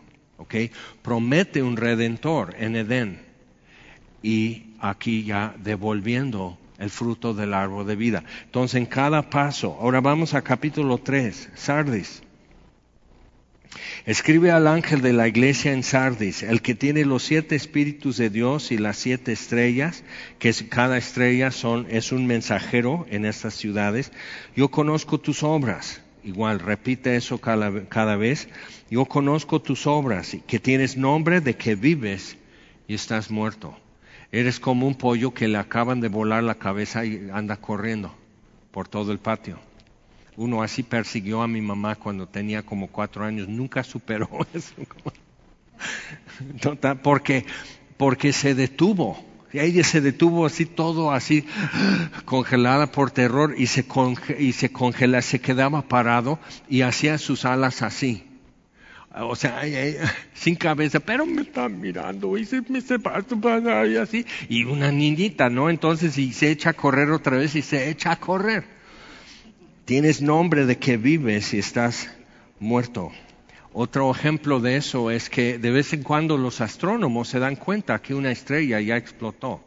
[1.02, 3.20] Promete un redentor en Edén
[4.22, 8.24] y aquí ya devolviendo el fruto del árbol de vida.
[8.44, 12.22] Entonces, en cada paso, ahora vamos a capítulo 3, Sardis.
[14.06, 18.30] Escribe al ángel de la iglesia en Sardis, el que tiene los siete espíritus de
[18.30, 20.02] Dios y las siete estrellas,
[20.38, 24.10] que cada estrella son, es un mensajero en estas ciudades.
[24.56, 28.48] Yo conozco tus obras igual, repite eso cada, vez.
[28.90, 32.36] Yo conozco tus obras, que tienes nombre de que vives
[32.88, 33.76] y estás muerto.
[34.32, 38.14] Eres como un pollo que le acaban de volar la cabeza y anda corriendo
[38.70, 39.58] por todo el patio.
[40.36, 44.74] Uno así persiguió a mi mamá cuando tenía como cuatro años, nunca superó eso.
[47.02, 47.44] porque,
[47.96, 51.44] porque se detuvo y ella se detuvo así todo así
[52.24, 53.84] congelada por terror y se,
[54.38, 58.24] y se congela, se quedaba parado y hacía sus alas así.
[59.12, 59.62] O sea,
[60.34, 64.24] sin cabeza, pero me está mirando y se me separa y así.
[64.48, 65.68] Y una niñita, ¿no?
[65.68, 68.64] Entonces, y se echa a correr otra vez y se echa a correr.
[69.84, 72.08] Tienes nombre de que vives y estás
[72.60, 73.10] muerto.
[73.72, 78.02] Otro ejemplo de eso es que de vez en cuando los astrónomos se dan cuenta
[78.02, 79.62] que una estrella ya explotó.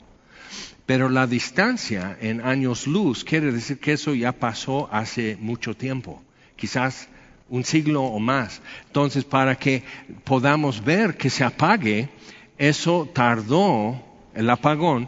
[0.86, 6.22] Pero la distancia en años luz quiere decir que eso ya pasó hace mucho tiempo,
[6.58, 7.08] quizás
[7.50, 8.62] un siglo o más.
[8.88, 9.84] Entonces, para que
[10.26, 12.10] podamos ver que se apague,
[12.58, 14.04] eso tardó,
[14.36, 15.08] el apagón,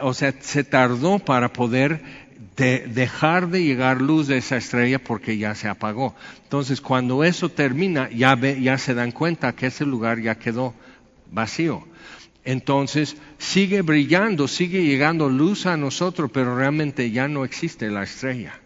[0.00, 2.23] o sea, se tardó para poder
[2.56, 6.14] de dejar de llegar luz de esa estrella porque ya se apagó.
[6.44, 10.74] Entonces, cuando eso termina, ya, ve, ya se dan cuenta que ese lugar ya quedó
[11.30, 11.84] vacío.
[12.44, 18.60] Entonces, sigue brillando, sigue llegando luz a nosotros, pero realmente ya no existe la estrella.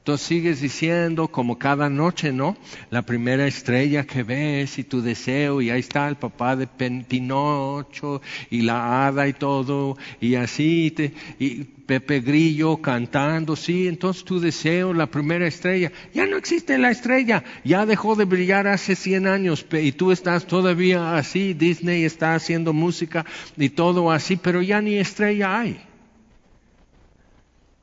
[0.00, 2.56] Entonces sigues diciendo como cada noche, ¿no?
[2.88, 8.22] La primera estrella que ves y tu deseo y ahí está el papá de Pinocho
[8.48, 14.40] y la hada y todo y así te, y Pepe Grillo cantando, sí, entonces tu
[14.40, 19.26] deseo, la primera estrella, ya no existe la estrella, ya dejó de brillar hace 100
[19.26, 24.80] años y tú estás todavía así, Disney está haciendo música y todo así, pero ya
[24.80, 25.89] ni estrella hay.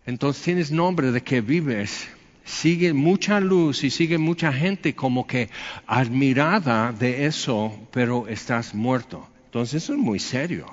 [0.07, 2.07] Entonces tienes nombre de que vives,
[2.45, 5.49] sigue mucha luz y sigue mucha gente como que
[5.85, 9.27] admirada de eso, pero estás muerto.
[9.45, 10.65] Entonces eso es muy serio,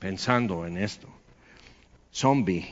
[0.00, 1.08] pensando en esto.
[2.12, 2.66] Zombie.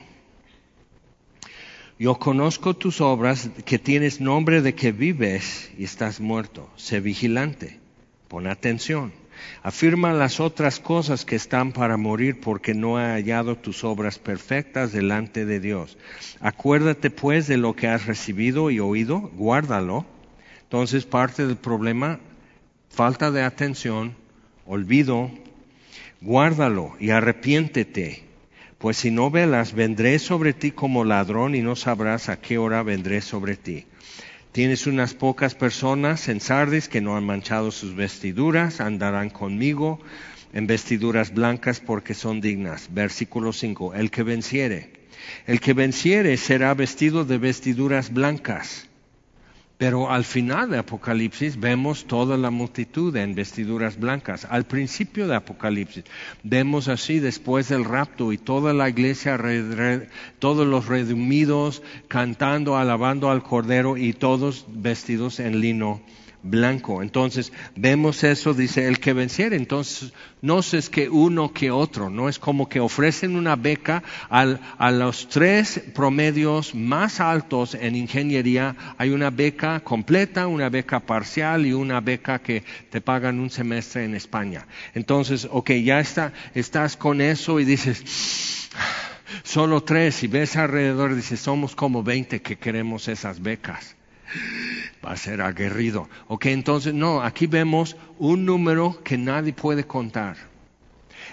[2.01, 6.69] Yo conozco tus obras, que tienes nombre de que vives y estás muerto.
[6.75, 7.79] Sé vigilante,
[8.27, 9.22] pon atención
[9.63, 14.93] Afirma las otras cosas que están para morir porque no ha hallado tus obras perfectas
[14.93, 15.99] delante de Dios.
[16.41, 20.05] Acuérdate pues de lo que has recibido y oído, guárdalo.
[20.63, 22.19] Entonces parte del problema,
[22.89, 24.17] falta de atención,
[24.67, 25.31] olvido,
[26.21, 28.25] guárdalo y arrepiéntete.
[28.79, 32.83] Pues si no velas, vendré sobre ti como ladrón y no sabrás a qué hora
[32.83, 33.87] vendré sobre ti.
[34.53, 39.99] Tienes unas pocas personas en Sardis que no han manchado sus vestiduras, andarán conmigo
[40.53, 42.89] en vestiduras blancas porque son dignas.
[42.93, 43.95] Versículo 5.
[43.95, 44.93] El que venciere.
[45.47, 48.89] El que venciere será vestido de vestiduras blancas.
[49.83, 54.47] Pero al final de Apocalipsis vemos toda la multitud en vestiduras blancas.
[54.49, 56.05] Al principio de Apocalipsis
[56.45, 59.37] vemos así después del rapto y toda la iglesia,
[60.39, 66.01] todos los redimidos cantando, alabando al Cordero y todos vestidos en lino
[66.43, 67.03] blanco.
[67.03, 69.57] Entonces, vemos eso, dice el que venciere.
[69.57, 74.91] Entonces, no es que uno que otro, no es como que ofrecen una beca a
[74.91, 78.77] los tres promedios más altos en ingeniería.
[78.99, 84.05] Hay una beca completa, una beca parcial y una beca que te pagan un semestre
[84.05, 84.67] en España.
[84.95, 88.69] Entonces, ok, ya está, estás con eso y dices,
[89.45, 93.97] solo tres, y ves alrededor dices, somos como veinte que queremos esas becas
[95.05, 96.09] va a ser aguerrido.
[96.29, 100.37] Ok, entonces no, aquí vemos un número que nadie puede contar.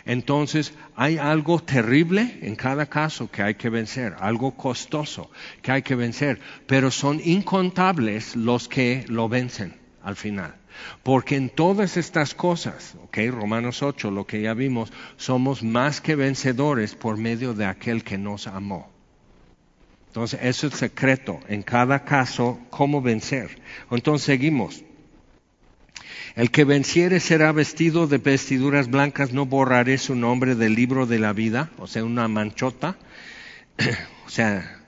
[0.06, 5.30] Entonces hay algo terrible en cada caso que hay que vencer, algo costoso
[5.62, 10.56] que hay que vencer, pero son incontables los que lo vencen al final.
[11.04, 16.16] Porque en todas estas cosas, ok, Romanos 8, lo que ya vimos, somos más que
[16.16, 18.90] vencedores por medio de aquel que nos amó.
[20.10, 23.62] Entonces, es el secreto en cada caso, cómo vencer.
[23.92, 24.84] Entonces, seguimos.
[26.36, 31.20] El que venciere será vestido de vestiduras blancas, no borraré su nombre del libro de
[31.20, 32.98] la vida, o sea, una manchota,
[34.26, 34.80] o sea,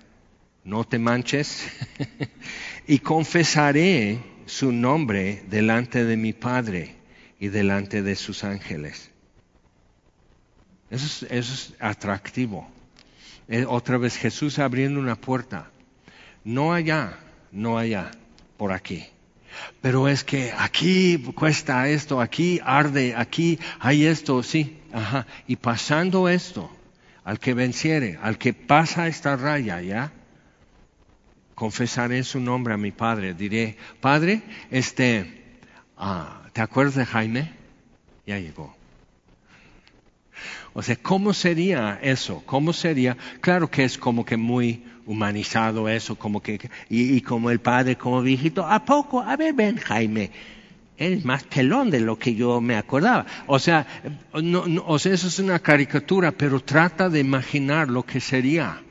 [0.64, 1.68] no te manches,
[2.88, 6.96] y confesaré su nombre delante de mi Padre
[7.40, 9.12] y delante de sus ángeles.
[10.90, 12.68] Eso es, eso es atractivo.
[13.52, 15.70] Eh, otra vez Jesús abriendo una puerta.
[16.46, 17.20] No allá,
[17.52, 18.10] no allá,
[18.56, 19.06] por aquí.
[19.82, 25.28] Pero es que aquí cuesta esto, aquí arde, aquí hay esto, sí, ajá.
[25.48, 26.74] Y pasando esto,
[27.26, 30.14] al que venciere, al que pasa esta raya, ¿ya?
[31.54, 33.34] Confesaré su nombre a mi padre.
[33.34, 35.60] Diré, padre, este,
[35.98, 37.52] ah, ¿te acuerdas de Jaime?
[38.26, 38.81] Ya llegó.
[40.74, 42.44] O sea, ¿cómo sería eso?
[42.46, 43.18] ¿Cómo sería?
[43.42, 48.22] Claro que es como que muy humanizado eso, como que, y, como el padre, como
[48.22, 49.22] viejito, ¿a poco?
[49.22, 50.32] A ver, ven, Jaime.
[50.98, 53.26] Eres más pelón de lo que yo me acordaba.
[53.48, 53.88] O sea,
[54.34, 58.82] no, o sea, eso es una caricatura, pero trata de imaginar lo que sería.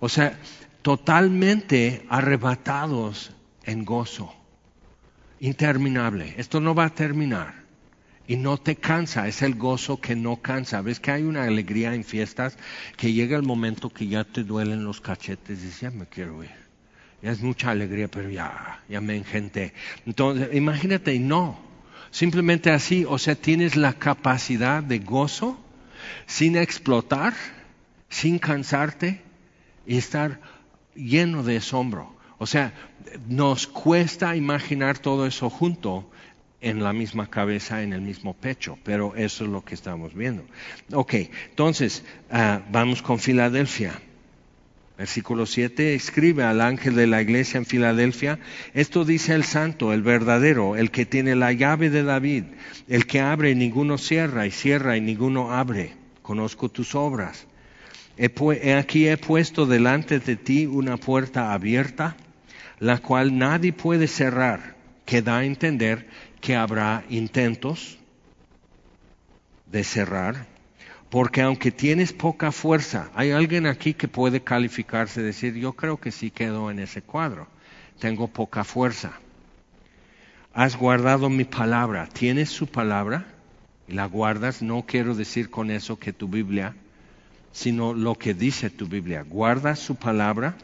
[0.00, 0.38] O sea,
[0.82, 3.32] totalmente arrebatados
[3.64, 4.34] en gozo.
[5.40, 6.34] Interminable.
[6.38, 7.59] Esto no va a terminar
[8.30, 10.82] y no te cansa, es el gozo que no cansa.
[10.82, 12.56] Ves que hay una alegría en fiestas
[12.96, 16.44] que llega el momento que ya te duelen los cachetes y dices, ya me quiero
[16.44, 16.52] ir.
[17.22, 19.74] Ya es mucha alegría, pero ya, ya me engenté.
[20.06, 21.58] Entonces, imagínate, no,
[22.12, 25.58] simplemente así, o sea, tienes la capacidad de gozo
[26.26, 27.34] sin explotar,
[28.10, 29.22] sin cansarte
[29.88, 30.40] y estar
[30.94, 32.14] lleno de asombro.
[32.38, 32.74] O sea,
[33.26, 36.08] nos cuesta imaginar todo eso junto,
[36.60, 40.44] en la misma cabeza, en el mismo pecho, pero eso es lo que estamos viendo.
[40.92, 41.14] Ok,
[41.50, 43.92] entonces ah, vamos con Filadelfia.
[44.98, 48.38] Versículo 7, escribe al ángel de la iglesia en Filadelfia,
[48.74, 52.44] esto dice el santo, el verdadero, el que tiene la llave de David,
[52.86, 55.94] el que abre y ninguno cierra, y cierra y ninguno abre.
[56.20, 57.46] Conozco tus obras
[58.78, 62.16] aquí he puesto delante de ti una puerta abierta,
[62.78, 66.06] la cual nadie puede cerrar, que da a entender
[66.40, 67.98] que habrá intentos
[69.66, 70.46] de cerrar,
[71.10, 76.12] porque aunque tienes poca fuerza, hay alguien aquí que puede calificarse, decir, yo creo que
[76.12, 77.46] sí quedo en ese cuadro,
[77.98, 79.12] tengo poca fuerza.
[80.52, 83.26] Has guardado mi palabra, tienes su palabra
[83.86, 86.74] y la guardas, no quiero decir con eso que tu Biblia,
[87.52, 90.56] sino lo que dice tu Biblia, guardas su palabra.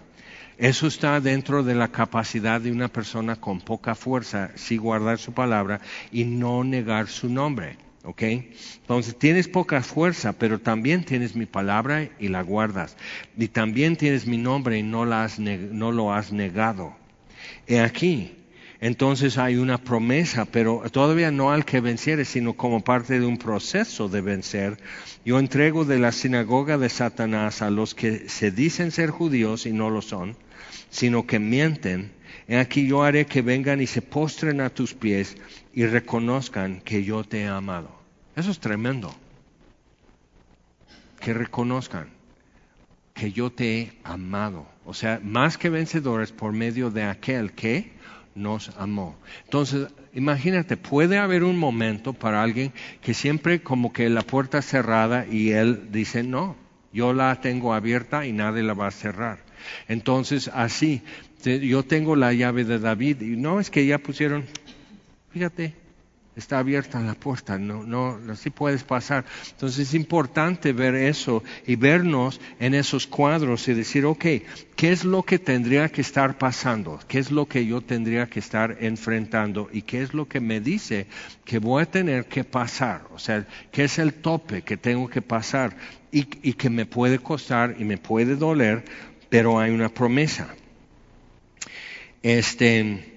[0.59, 5.32] Eso está dentro de la capacidad de una persona con poca fuerza, sí guardar su
[5.32, 5.80] palabra
[6.11, 7.76] y no negar su nombre.
[8.07, 8.22] ¿ok?
[8.22, 12.96] Entonces tienes poca fuerza, pero también tienes mi palabra y la guardas.
[13.36, 16.96] Y también tienes mi nombre y no, no lo has negado.
[17.66, 18.34] He aquí,
[18.81, 23.39] entonces hay una promesa, pero todavía no al que venciere, sino como parte de un
[23.39, 24.79] proceso de vencer.
[25.24, 29.72] Yo entrego de la sinagoga de Satanás a los que se dicen ser judíos y
[29.72, 30.37] no lo son,
[30.91, 32.12] sino que mienten.
[32.49, 35.37] He aquí yo haré que vengan y se postren a tus pies
[35.72, 37.91] y reconozcan que yo te he amado.
[38.37, 39.14] Eso es tremendo.
[41.20, 42.09] Que reconozcan
[43.14, 44.66] que yo te he amado.
[44.85, 47.95] O sea, más que vencedores por medio de aquel que
[48.37, 49.16] nos amó.
[49.45, 52.72] Entonces, imagínate, puede haber un momento para alguien
[53.03, 56.57] que siempre como que la puerta cerrada y él dice, no,
[56.93, 59.39] yo la tengo abierta y nadie la va a cerrar.
[59.89, 61.03] Entonces, así,
[61.45, 64.45] yo tengo la llave de David y no es que ya pusieron,
[65.32, 65.74] fíjate,
[66.37, 69.24] está abierta la puerta, no, no, así puedes pasar.
[69.53, 74.24] Entonces es importante ver eso y vernos en esos cuadros y decir, ok,
[74.76, 77.01] ¿qué es lo que tendría que estar pasando?
[77.09, 79.70] ¿Qué es lo que yo tendría que estar enfrentando?
[79.72, 81.07] ¿Y qué es lo que me dice
[81.45, 83.03] que voy a tener que pasar?
[83.14, 85.74] O sea, ¿qué es el tope que tengo que pasar?
[86.12, 88.84] Y, y que me puede costar y me puede doler,
[89.30, 90.55] pero hay una promesa.
[92.22, 93.15] Este,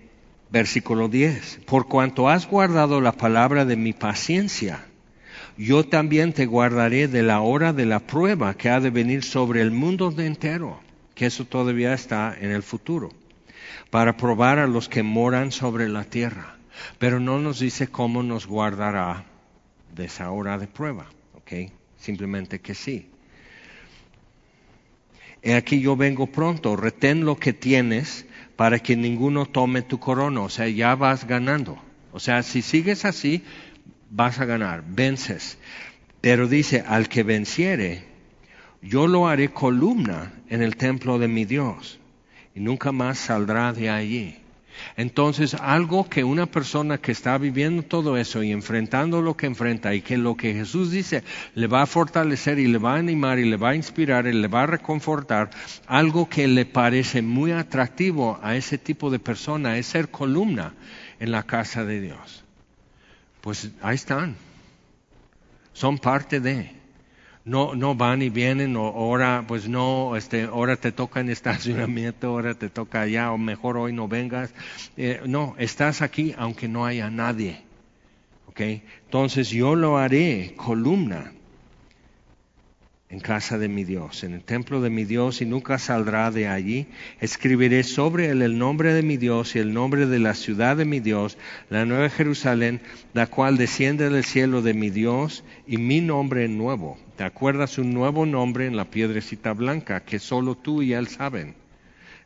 [0.52, 1.62] Versículo 10.
[1.66, 4.86] Por cuanto has guardado la palabra de mi paciencia,
[5.58, 9.62] yo también te guardaré de la hora de la prueba que ha de venir sobre
[9.62, 10.80] el mundo entero,
[11.14, 13.12] que eso todavía está en el futuro,
[13.92, 16.56] para probar a los que moran sobre la tierra.
[16.98, 19.26] Pero no nos dice cómo nos guardará
[19.94, 21.72] de esa hora de prueba, ¿ok?
[21.98, 23.10] Simplemente que sí.
[25.42, 28.26] He aquí yo vengo pronto, retén lo que tienes
[28.60, 30.42] para que ninguno tome tu corona.
[30.42, 31.78] O sea, ya vas ganando.
[32.12, 33.42] O sea, si sigues así,
[34.10, 35.58] vas a ganar, vences.
[36.20, 38.04] Pero dice, al que venciere,
[38.82, 42.02] yo lo haré columna en el templo de mi Dios
[42.54, 44.38] y nunca más saldrá de allí.
[44.98, 49.94] Entonces, algo que una persona que está viviendo todo eso y enfrentando lo que enfrenta
[49.94, 51.24] y que lo que Jesús dice
[51.56, 54.34] le va a fortalecer y le va a animar y le va a inspirar y
[54.34, 55.50] le va a reconfortar,
[55.88, 60.74] algo que le parece muy atractivo a ese tipo de persona es ser columna
[61.20, 62.44] en la casa de Dios.
[63.42, 64.36] Pues ahí están.
[65.74, 66.79] Son parte de
[67.50, 72.28] no, no van y vienen, o ahora, pues no, este, ahora te toca en estacionamiento,
[72.30, 74.54] ahora te toca allá, o mejor hoy no vengas.
[74.98, 77.64] Eh, no, estás aquí aunque no haya nadie.
[78.48, 78.62] ¿Ok?
[79.06, 81.32] Entonces yo lo haré columna
[83.10, 86.48] en casa de mi Dios, en el templo de mi Dios, y nunca saldrá de
[86.48, 86.86] allí.
[87.20, 90.86] Escribiré sobre él el nombre de mi Dios y el nombre de la ciudad de
[90.86, 91.36] mi Dios,
[91.72, 92.82] la nueva Jerusalén,
[93.16, 97.00] la cual desciende del cielo de mi Dios, y mi nombre nuevo.
[97.16, 101.56] ¿Te acuerdas un nuevo nombre en la piedrecita blanca que solo tú y él saben?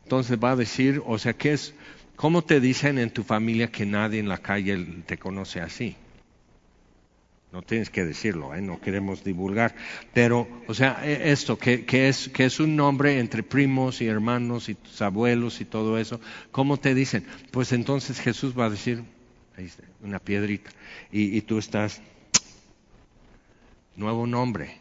[0.02, 1.74] Entonces va a decir, o sea, ¿qué es?
[2.14, 5.96] ¿Cómo te dicen en tu familia que nadie en la calle te conoce así?
[7.54, 8.60] No tienes que decirlo, ¿eh?
[8.60, 9.76] no queremos divulgar,
[10.12, 14.68] pero, o sea, e, esto, que, es, que es un nombre entre primos y hermanos
[14.68, 17.24] y tus abuelos y todo eso, ¿cómo te dicen?
[17.52, 19.04] Pues entonces Jesús va a decir,
[19.56, 20.72] ahí está, una piedrita,
[21.12, 22.02] y, y tú estás,
[23.94, 24.80] nuevo nombre,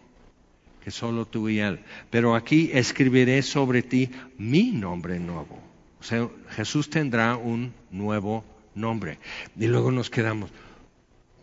[0.83, 4.09] que solo tú y él, pero aquí escribiré sobre ti
[4.39, 5.61] mi nombre nuevo,
[5.99, 8.43] o sea, Jesús tendrá un nuevo
[8.73, 9.19] nombre,
[9.55, 10.49] y luego nos quedamos,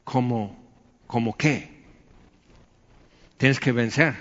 [0.02, 0.59] ¿cómo?
[1.10, 1.68] ¿Cómo qué?
[3.36, 4.14] Tienes que vencer.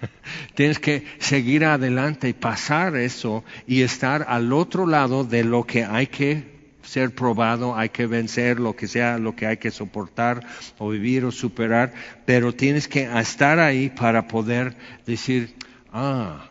[0.56, 5.84] Tienes que seguir adelante y pasar eso y estar al otro lado de lo que
[5.84, 6.42] hay que
[6.82, 10.44] ser probado, hay que vencer, lo que sea, lo que hay que soportar
[10.78, 11.94] o vivir o superar,
[12.26, 14.76] pero tienes que estar ahí para poder
[15.06, 15.54] decir,
[15.92, 16.50] ah,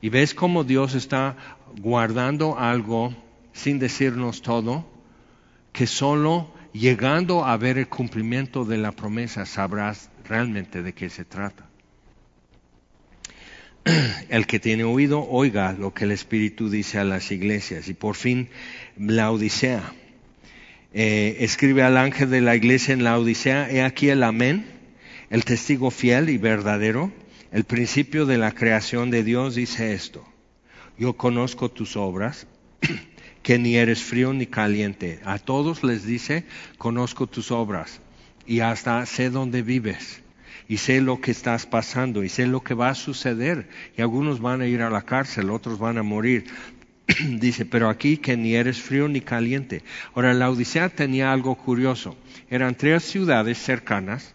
[0.00, 1.36] y ves cómo Dios está
[1.80, 3.14] guardando algo
[3.52, 4.84] sin decirnos todo,
[5.72, 11.24] que solo llegando a ver el cumplimiento de la promesa, sabrás realmente de qué se
[11.24, 11.70] trata.
[14.28, 17.88] el que tiene oído, oiga lo que el Espíritu dice a las iglesias.
[17.88, 18.48] Y por fin,
[18.98, 19.92] la Odisea.
[20.92, 24.66] Eh, escribe al ángel de la iglesia en la Odisea, he aquí el amén,
[25.30, 27.12] el testigo fiel y verdadero,
[27.50, 30.24] el principio de la creación de Dios dice esto.
[30.96, 32.46] Yo conozco tus obras,
[33.44, 35.20] que ni eres frío ni caliente.
[35.24, 36.44] A todos les dice,
[36.78, 38.00] conozco tus obras
[38.46, 40.22] y hasta sé dónde vives
[40.66, 43.68] y sé lo que estás pasando y sé lo que va a suceder.
[43.96, 46.46] Y algunos van a ir a la cárcel, otros van a morir.
[47.28, 49.82] Dice, pero aquí que ni eres frío ni caliente.
[50.14, 52.16] Ahora, la Odisea tenía algo curioso.
[52.48, 54.34] Eran tres ciudades cercanas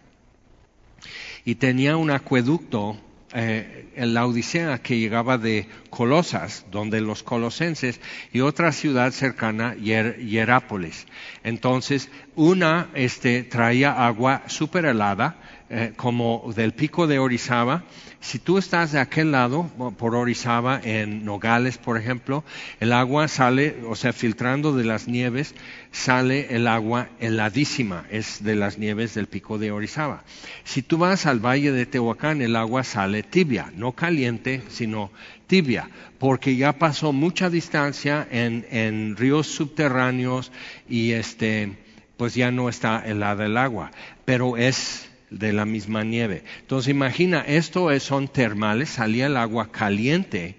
[1.44, 2.96] y tenía un acueducto
[3.32, 8.00] eh, en la Odisea que llegaba de Colosas, donde los colosenses,
[8.32, 11.06] y otra ciudad cercana, Hierápolis.
[11.44, 15.36] Entonces, una este, traía agua súper helada,
[15.70, 17.84] eh, como del pico de Orizaba,
[18.18, 22.44] si tú estás de aquel lado, por Orizaba, en Nogales, por ejemplo,
[22.78, 25.54] el agua sale, o sea, filtrando de las nieves,
[25.90, 30.24] sale el agua heladísima, es de las nieves del pico de Orizaba.
[30.64, 35.10] Si tú vas al valle de Tehuacán, el agua sale tibia, no caliente, sino
[35.46, 40.52] tibia, porque ya pasó mucha distancia en, en ríos subterráneos
[40.88, 41.78] y este,
[42.16, 43.92] pues ya no está helada el agua,
[44.26, 46.44] pero es de la misma nieve.
[46.60, 50.56] Entonces imagina, esto son termales, salía el agua caliente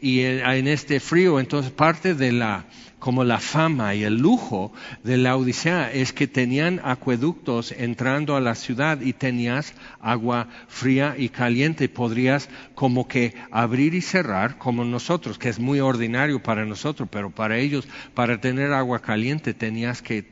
[0.00, 2.64] y en este frío, entonces parte de la,
[2.98, 4.72] como la fama y el lujo
[5.04, 11.16] de la Odisea es que tenían acueductos entrando a la ciudad y tenías agua fría
[11.18, 11.90] y caliente.
[11.90, 17.30] Podrías como que abrir y cerrar como nosotros, que es muy ordinario para nosotros, pero
[17.30, 20.30] para ellos, para tener agua caliente tenías que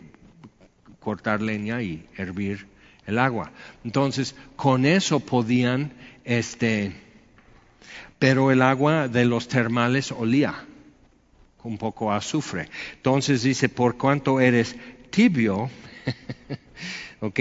[0.98, 2.77] cortar leña y hervir
[3.08, 3.50] el agua.
[3.84, 5.92] Entonces, con eso podían,
[6.24, 6.92] este,
[8.18, 10.54] pero el agua de los termales olía
[11.64, 12.68] un poco azufre.
[12.96, 14.76] Entonces dice, por cuanto eres
[15.10, 15.70] tibio,
[17.20, 17.40] ok,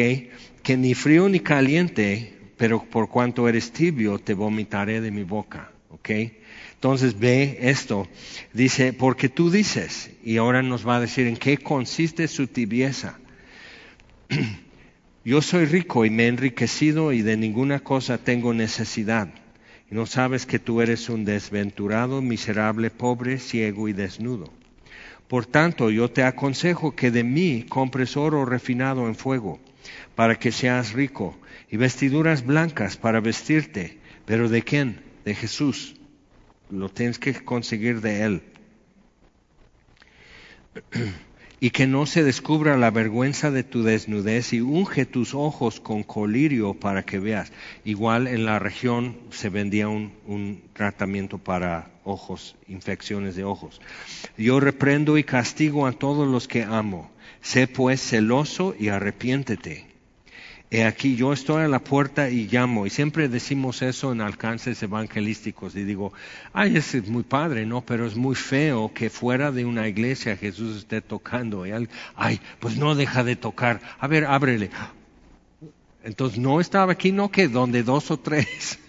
[0.63, 5.71] que ni frío ni caliente, pero por cuanto eres tibio, te vomitaré de mi boca,
[5.89, 6.09] ok.
[6.75, 8.07] Entonces ve esto,
[8.53, 13.19] dice, porque tú dices, y ahora nos va a decir en qué consiste su tibieza.
[15.27, 19.27] Yo soy rico y me he enriquecido y de ninguna cosa tengo necesidad.
[19.91, 24.53] Y no sabes que tú eres un desventurado, miserable, pobre, ciego y desnudo.
[25.27, 29.59] Por tanto, yo te aconsejo que de mí compres oro refinado en fuego,
[30.15, 31.37] para que seas rico,
[31.69, 33.97] y vestiduras blancas para vestirte.
[34.25, 35.01] ¿Pero de quién?
[35.25, 35.97] De Jesús.
[36.69, 38.41] Lo tienes que conseguir de Él.
[41.59, 46.03] y que no se descubra la vergüenza de tu desnudez y unge tus ojos con
[46.03, 47.51] colirio para que veas.
[47.83, 53.81] Igual en la región se vendía un, tratamiento para ojos, infecciones de ojos.
[54.37, 57.09] Yo reprendo y castigo a todos los que amo.
[57.41, 59.96] Sé pues celoso y arrepiéntete.
[60.69, 62.85] He aquí yo estoy a la puerta y llamo.
[62.85, 65.75] Y siempre decimos eso en alcances evangelísticos.
[65.75, 66.11] Y digo,
[66.51, 67.81] ay, es muy padre, ¿no?
[67.81, 71.65] Pero es muy feo que fuera de una iglesia Jesús esté tocando.
[71.65, 71.71] Y
[72.15, 73.79] ay, pues no deja de tocar.
[73.97, 74.69] A ver, ábrele.
[76.03, 78.79] Entonces no estaba aquí, no que donde dos o tres.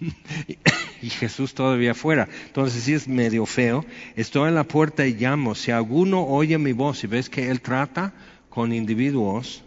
[1.02, 2.28] y Jesús todavía fuera.
[2.46, 3.84] Entonces sí es medio feo.
[4.16, 5.54] Estoy en la puerta y llamo.
[5.54, 8.14] Si alguno oye mi voz y ves que Él trata
[8.48, 9.64] con individuos,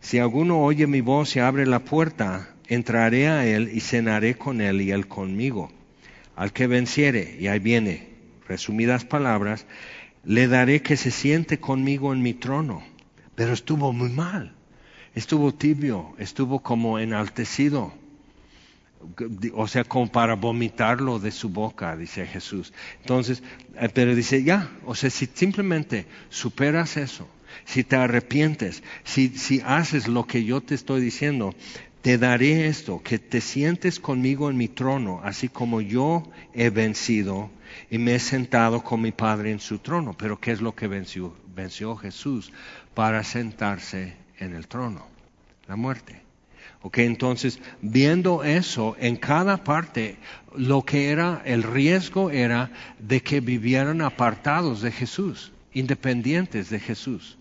[0.00, 4.60] si alguno oye mi voz y abre la puerta, entraré a él y cenaré con
[4.60, 5.70] él y él conmigo.
[6.36, 8.08] Al que venciere, y ahí viene,
[8.48, 9.66] resumidas palabras,
[10.24, 12.82] le daré que se siente conmigo en mi trono.
[13.34, 14.54] Pero estuvo muy mal,
[15.14, 17.92] estuvo tibio, estuvo como enaltecido.
[19.54, 22.72] O sea, como para vomitarlo de su boca, dice Jesús.
[23.00, 23.42] Entonces,
[23.76, 27.26] eh, pero dice, ya, o sea, si simplemente superas eso,
[27.64, 31.54] si te arrepientes, si, si haces lo que yo te estoy diciendo,
[32.02, 36.22] te daré esto, que te sientes conmigo en mi trono, así como yo
[36.54, 37.50] he vencido
[37.90, 40.14] y me he sentado con mi Padre en su trono.
[40.16, 41.36] Pero ¿qué es lo que venció?
[41.54, 42.52] Venció Jesús
[42.94, 45.06] para sentarse en el trono,
[45.68, 46.22] la muerte.
[46.82, 50.16] Ok, entonces, viendo eso, en cada parte,
[50.56, 57.36] lo que era el riesgo era de que vivieran apartados de Jesús, independientes de Jesús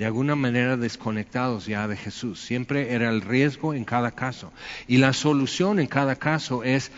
[0.00, 2.40] de alguna manera desconectados ya de Jesús.
[2.40, 4.50] Siempre era el riesgo en cada caso.
[4.88, 6.90] Y la solución en cada caso es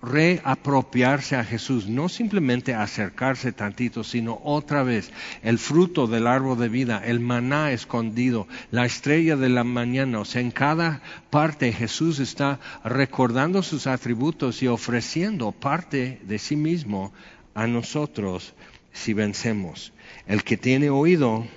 [0.00, 5.10] reapropiarse a Jesús, no simplemente acercarse tantito, sino otra vez
[5.42, 10.24] el fruto del árbol de vida, el maná escondido, la estrella de la mañana, o
[10.24, 17.12] sea, en cada parte Jesús está recordando sus atributos y ofreciendo parte de sí mismo
[17.52, 18.54] a nosotros
[18.92, 19.92] si vencemos.
[20.28, 21.48] El que tiene oído,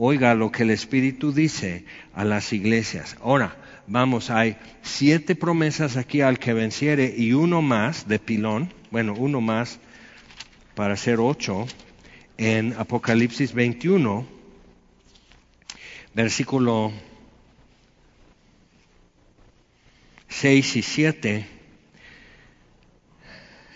[0.00, 1.84] oiga lo que el Espíritu dice
[2.14, 3.16] a las iglesias.
[3.20, 3.56] Ahora,
[3.88, 9.40] vamos, hay siete promesas aquí al que venciere y uno más de pilón, bueno, uno
[9.40, 9.80] más
[10.76, 11.66] para ser ocho,
[12.36, 14.24] en Apocalipsis 21,
[16.14, 16.92] versículo
[20.28, 21.46] 6 y 7,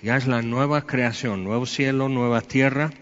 [0.05, 2.93] ya es la nueva creación, nuevo cielo, nueva tierra.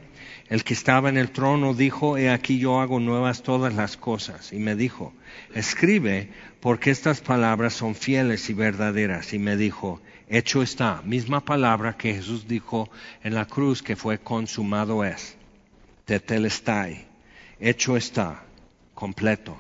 [0.51, 4.53] El que estaba en el trono dijo, he aquí yo hago nuevas todas las cosas.
[4.53, 5.14] Y me dijo,
[5.55, 6.28] escribe,
[6.59, 9.32] porque estas palabras son fieles y verdaderas.
[9.32, 12.90] Y me dijo, hecho está, misma palabra que Jesús dijo
[13.22, 15.36] en la cruz que fue consumado es,
[16.05, 17.07] tetelestai,
[17.61, 18.42] hecho está,
[18.92, 19.57] completo.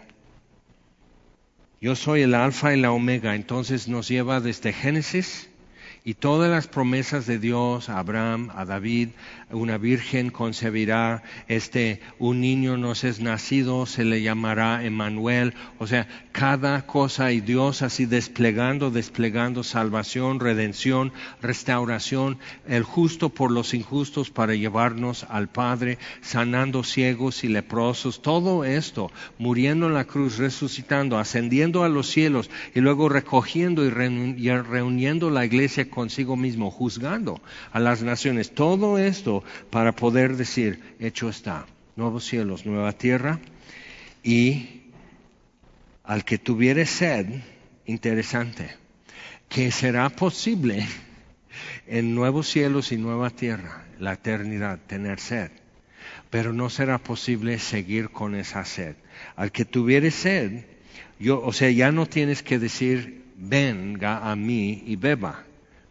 [1.80, 5.49] Yo soy el alfa y la omega, entonces nos lleva desde Génesis
[6.04, 9.10] y todas las promesas de Dios a Abraham, a David,
[9.50, 15.54] una virgen concebirá, este, un niño nos es nacido, se le llamará Emmanuel.
[15.78, 22.38] O sea, cada cosa y Dios así desplegando, desplegando salvación, redención, restauración,
[22.68, 29.10] el justo por los injustos para llevarnos al Padre, sanando ciegos y leprosos, todo esto,
[29.38, 35.44] muriendo en la cruz, resucitando, ascendiendo a los cielos y luego recogiendo y reuniendo la
[35.44, 37.40] iglesia consigo mismo, juzgando
[37.72, 38.54] a las naciones.
[38.54, 41.66] Todo esto para poder decir, hecho está,
[41.96, 43.40] nuevos cielos, nueva tierra,
[44.22, 44.80] y
[46.04, 47.26] al que tuviere sed,
[47.86, 48.76] interesante,
[49.48, 50.86] que será posible
[51.86, 55.50] en nuevos cielos y nueva tierra, la eternidad, tener sed.
[56.30, 58.94] Pero no será posible seguir con esa sed.
[59.36, 60.64] Al que tuviere sed,
[61.18, 65.44] yo, o sea, ya no tienes que decir, venga a mí y beba.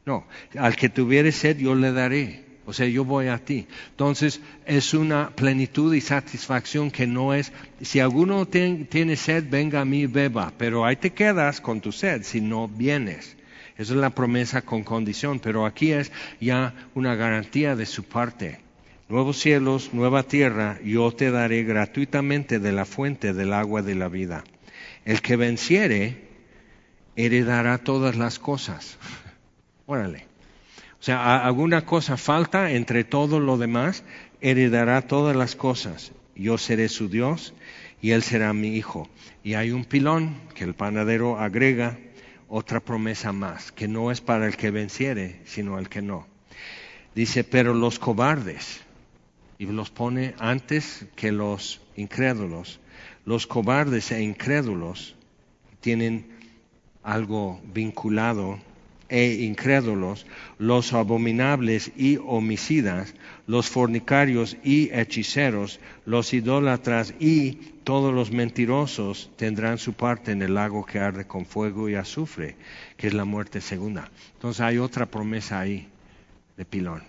[0.09, 0.25] No,
[0.57, 2.43] al que tuviere sed yo le daré.
[2.65, 3.67] O sea, yo voy a ti.
[3.91, 7.51] Entonces, es una plenitud y satisfacción que no es,
[7.81, 11.91] si alguno tiene sed, venga a mí y beba, pero ahí te quedas con tu
[11.91, 13.37] sed si no vienes.
[13.77, 18.59] Esa es la promesa con condición, pero aquí es ya una garantía de su parte.
[19.09, 24.07] Nuevos cielos, nueva tierra, yo te daré gratuitamente de la fuente del agua de la
[24.07, 24.43] vida.
[25.05, 26.29] El que venciere,
[27.15, 28.97] heredará todas las cosas.
[29.89, 30.27] Órale.
[30.99, 34.03] O sea, alguna cosa falta entre todo lo demás,
[34.39, 36.11] heredará todas las cosas.
[36.35, 37.55] Yo seré su Dios
[37.99, 39.09] y él será mi hijo.
[39.43, 41.97] Y hay un pilón que el panadero agrega
[42.47, 46.27] otra promesa más, que no es para el que venciere, sino el que no.
[47.15, 48.81] Dice, pero los cobardes,
[49.57, 52.79] y los pone antes que los incrédulos,
[53.25, 55.15] los cobardes e incrédulos
[55.81, 56.29] tienen
[57.01, 58.59] algo vinculado
[59.09, 60.25] e incrédulos,
[60.57, 63.15] los abominables y homicidas,
[63.47, 67.53] los fornicarios y hechiceros, los idólatras y
[67.83, 72.55] todos los mentirosos tendrán su parte en el lago que arde con fuego y azufre,
[72.97, 74.09] que es la muerte segunda.
[74.33, 75.87] Entonces hay otra promesa ahí
[76.55, 77.03] de pilón.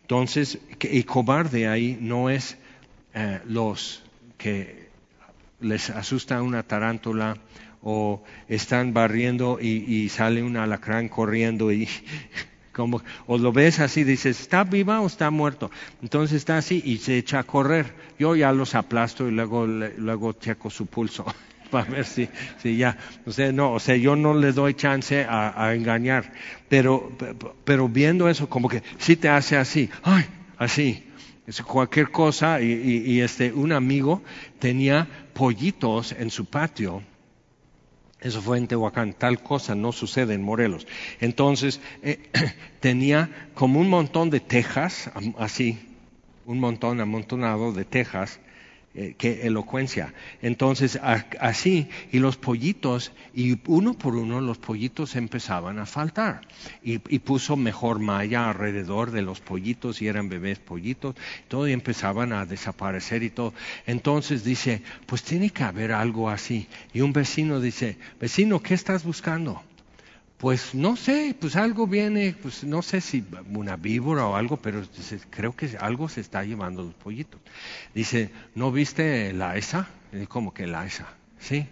[0.00, 2.56] Entonces, y cobarde ahí no es
[3.14, 4.02] eh, los
[4.38, 4.88] que
[5.60, 7.36] les asusta una tarántula
[7.84, 11.86] o están barriendo y, sale un alacrán corriendo y
[12.72, 15.70] como o lo ves así dices está viva o está muerto
[16.02, 17.92] entonces está así y se echa a correr.
[18.18, 21.26] Yo ya los aplasto y luego luego checo su pulso
[21.70, 22.28] para ver si,
[22.62, 26.32] si ya o sea no o sea yo no le doy chance a, engañar.
[26.70, 27.12] Pero
[27.64, 30.24] pero viendo eso como que sí te hace así ay
[30.56, 31.04] así.
[31.46, 34.22] Es cualquier cosa y, y este un amigo
[34.58, 37.02] tenía pollitos en su patio
[38.24, 40.86] eso fue en Tehuacán, tal cosa no sucede en Morelos.
[41.20, 42.18] Entonces, eh,
[42.80, 45.78] tenía como un montón de tejas, así,
[46.46, 48.40] un montón amontonado de tejas,
[48.96, 50.14] eh, qué elocuencia.
[50.40, 56.42] Entonces, así, y los pollitos, y uno por uno los pollitos empezaban a faltar.
[56.82, 61.16] Y, puso mejor malla alrededor de los pollitos, y eran bebés pollitos,
[61.48, 63.52] todo, y empezaban a desaparecer y todo.
[63.86, 66.68] Entonces dice, pues tiene que haber algo así.
[66.92, 69.60] Y un vecino dice, vecino, ¿qué estás buscando?
[70.38, 74.82] Pues no sé, pues algo viene, pues no sé si una víbora o algo, pero
[75.30, 77.40] creo que algo se está llevando los pollitos.
[77.94, 79.88] Dice, ¿no viste la esa?
[80.28, 81.06] ¿Cómo que la esa?
[81.38, 81.66] Sí.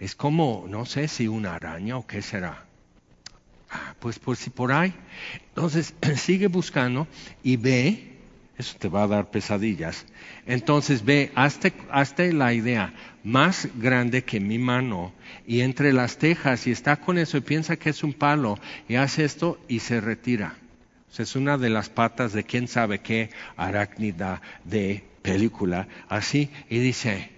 [0.00, 2.64] Es como, no sé si una araña o qué será.
[3.70, 4.92] Ah, pues por si por ahí.
[5.48, 7.06] Entonces sigue buscando
[7.42, 8.11] y ve,
[8.62, 10.06] eso te va a dar pesadillas.
[10.46, 15.12] Entonces ve, hazte, la idea más grande que mi mano
[15.46, 18.58] y entre las tejas y está con eso y piensa que es un palo
[18.88, 20.54] y hace esto y se retira.
[21.18, 27.30] Es una de las patas de quién sabe qué arácnida de película, así, y dice,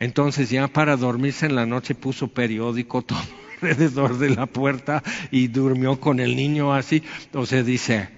[0.00, 3.20] entonces ya para dormirse en la noche puso periódico todo
[3.62, 7.04] alrededor de la puerta y durmió con el niño así.
[7.32, 8.08] O sea, dice,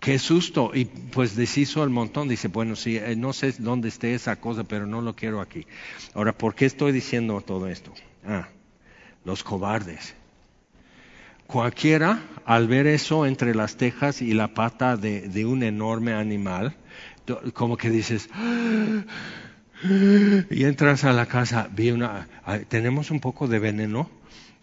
[0.00, 0.72] qué susto.
[0.74, 2.28] Y pues deshizo el montón.
[2.28, 5.66] Dice, bueno, sí, eh, no sé dónde esté esa cosa, pero no lo quiero aquí.
[6.14, 7.92] Ahora, ¿por qué estoy diciendo todo esto?
[8.26, 8.48] Ah,
[9.24, 10.14] los cobardes.
[11.46, 16.76] Cualquiera, al ver eso entre las tejas y la pata de, un enorme animal,
[17.54, 18.28] como que dices,
[20.50, 24.08] y entras a la casa, vi una, ah, tenemos un poco de veneno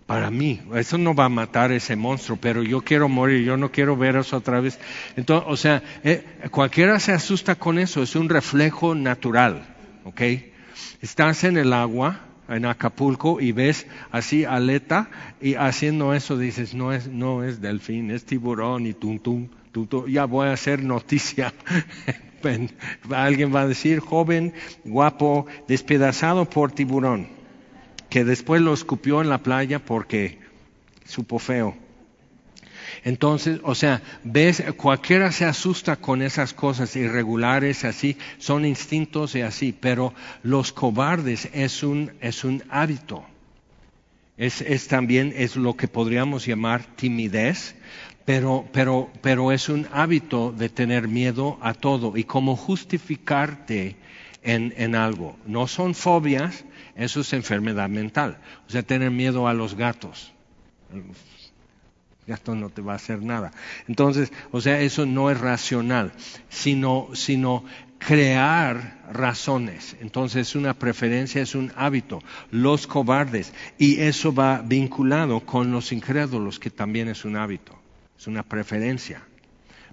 [0.08, 0.62] para mí.
[0.74, 4.16] Eso no va a matar ese monstruo, pero yo quiero morir, yo no quiero ver
[4.16, 4.80] eso otra vez.
[5.16, 9.68] Entonces, o sea, eh, cualquiera se asusta con eso, es un reflejo natural,
[10.06, 10.22] ¿ok?
[11.02, 15.10] Estás en el agua, en Acapulco, y ves así aleta,
[15.42, 20.08] y haciendo eso dices, no es, no es delfín, es tiburón, y tum, tum, tum,
[20.08, 21.54] ya voy a hacer noticia
[23.14, 24.54] Alguien va a decir, joven,
[24.86, 27.28] guapo, despedazado por tiburón,
[28.18, 30.40] que después lo escupió en la playa porque
[31.06, 31.78] supo feo.
[33.04, 39.42] Entonces, o sea, ves, cualquiera se asusta con esas cosas irregulares, así, son instintos y
[39.42, 43.24] así, pero los cobardes es un, es un hábito.
[44.36, 47.76] Es, es también, es lo que podríamos llamar timidez,
[48.26, 53.96] pero, pero, pero es un hábito de tener miedo a todo y como justificarte
[54.42, 55.38] en, en algo.
[55.46, 56.66] No son fobias,
[56.98, 58.40] eso es enfermedad mental.
[58.68, 60.34] O sea, tener miedo a los gatos.
[60.92, 61.04] El
[62.28, 63.52] gato no te va a hacer nada.
[63.88, 66.12] Entonces, o sea, eso no es racional,
[66.50, 67.64] sino, sino
[68.00, 69.96] crear razones.
[70.02, 72.22] Entonces, una preferencia es un hábito.
[72.52, 73.54] Los cobardes.
[73.78, 77.78] Y eso va vinculado con los incrédulos, que también es un hábito
[78.18, 79.22] es una preferencia,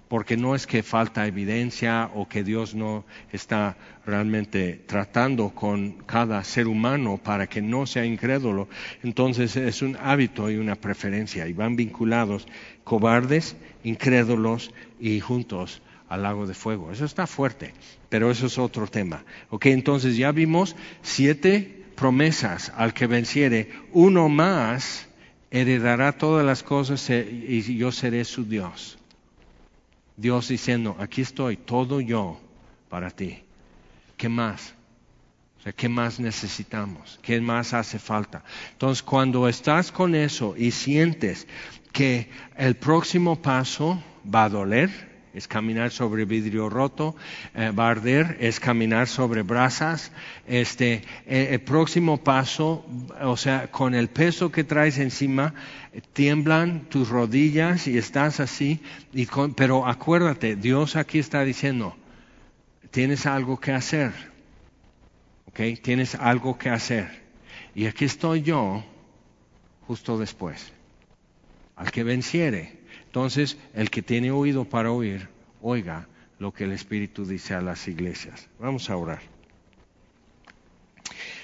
[0.07, 6.43] porque no es que falta evidencia o que Dios no está realmente tratando con cada
[6.43, 8.67] ser humano para que no sea incrédulo,
[9.03, 12.47] entonces es un hábito y una preferencia y van vinculados
[12.83, 16.91] cobardes, incrédulos y juntos al lago de fuego.
[16.91, 17.73] Eso está fuerte,
[18.09, 19.23] pero eso es otro tema.
[19.49, 25.07] Ok, entonces ya vimos siete promesas al que venciere, uno más
[25.49, 28.99] heredará todas las cosas y yo seré su Dios.
[30.17, 32.39] Dios diciendo, aquí estoy, todo yo
[32.89, 33.43] para ti.
[34.17, 34.73] ¿Qué más?
[35.59, 37.19] O sea, ¿qué más necesitamos?
[37.21, 38.43] ¿Qué más hace falta?
[38.71, 41.47] Entonces, cuando estás con eso y sientes
[41.91, 44.01] que el próximo paso
[44.33, 47.13] va a doler, es caminar sobre vidrio roto,
[47.53, 50.13] eh, va a arder, es caminar sobre brasas.
[50.47, 52.85] Este, eh, el próximo paso,
[53.21, 55.53] o sea, con el peso que traes encima,
[56.13, 58.79] tiemblan tus rodillas y estás así.
[59.13, 61.97] Y pero acuérdate, Dios aquí está diciendo,
[62.91, 64.13] tienes algo que hacer.
[65.47, 65.81] ¿Ok?
[65.81, 67.23] Tienes algo que hacer.
[67.75, 68.85] Y aquí estoy yo
[69.85, 70.71] justo después.
[71.75, 72.84] Al que venciere
[73.15, 75.29] entonces, el que tiene oído para oír,
[75.61, 76.05] oiga
[76.37, 78.49] lo que el Espíritu dice a las iglesias.
[78.59, 79.21] Vamos a orar.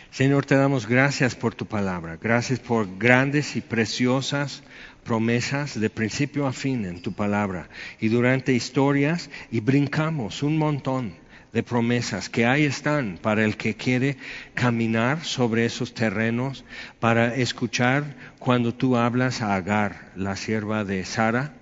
[0.10, 4.64] Señor, te damos gracias por tu palabra, gracias por grandes y preciosas
[5.06, 7.70] promesas de principio a fin en tu palabra
[8.02, 11.14] y durante historias y brincamos un montón
[11.54, 14.18] de promesas que ahí están para el que quiere
[14.56, 16.66] caminar sobre esos terrenos,
[17.00, 21.54] para escuchar cuando tú hablas a Agar, la sierva de Sara,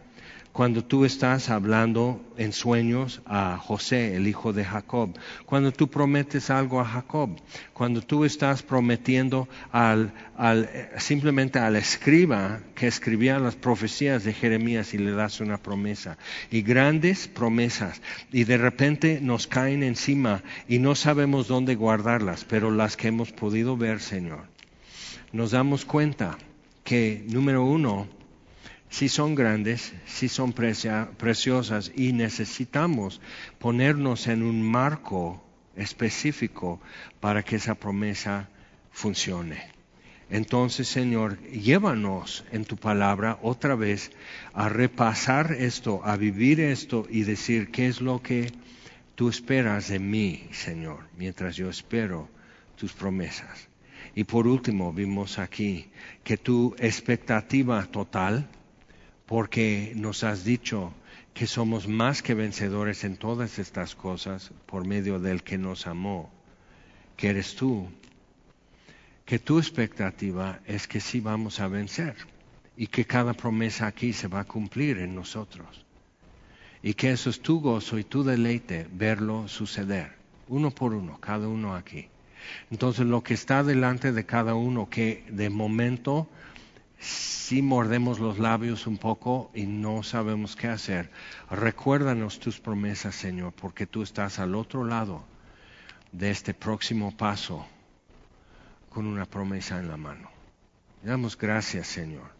[0.60, 6.50] cuando tú estás hablando en sueños a José, el hijo de Jacob, cuando tú prometes
[6.50, 7.30] algo a Jacob,
[7.72, 10.12] cuando tú estás prometiendo al,
[10.98, 16.18] simplemente al escriba que escribía las profecías de Jeremías y le das una promesa,
[16.52, 22.70] y grandes promesas, y de repente nos caen encima y no sabemos dónde guardarlas, pero
[22.70, 24.42] las que hemos podido ver, Señor,
[25.32, 26.38] nos damos cuenta
[26.84, 28.19] que, número uno,
[28.90, 33.22] si son grandes, si son preciosas y necesitamos
[33.60, 35.44] ponernos en un marco
[35.76, 36.82] específico
[37.20, 38.50] para que esa promesa
[38.92, 39.80] funcione.
[40.32, 44.12] Entonces, Señor, llévanos en tu palabra otra vez
[44.54, 48.52] a repasar esto, a vivir esto y decir qué es lo que
[49.16, 52.30] tú esperas de mí, Señor, mientras yo espero
[52.76, 53.70] tus promesas.
[54.14, 55.90] Y por último, vimos aquí
[56.24, 58.48] que tu expectativa total
[59.30, 60.92] porque nos has dicho
[61.36, 66.32] que somos más que vencedores en todas estas cosas por medio del que nos amó,
[67.16, 67.88] que eres tú,
[69.26, 72.16] que tu expectativa es que sí vamos a vencer
[72.76, 75.86] y que cada promesa aquí se va a cumplir en nosotros
[76.82, 80.14] y que eso es tu gozo y tu deleite verlo suceder,
[80.48, 82.08] uno por uno, cada uno aquí.
[82.72, 86.28] Entonces lo que está delante de cada uno, que de momento
[87.00, 91.10] si mordemos los labios un poco y no sabemos qué hacer,
[91.50, 95.24] recuérdanos tus promesas, Señor, porque tú estás al otro lado
[96.12, 97.66] de este próximo paso
[98.90, 100.30] con una promesa en la mano.
[101.04, 102.39] Damos gracias, Señor.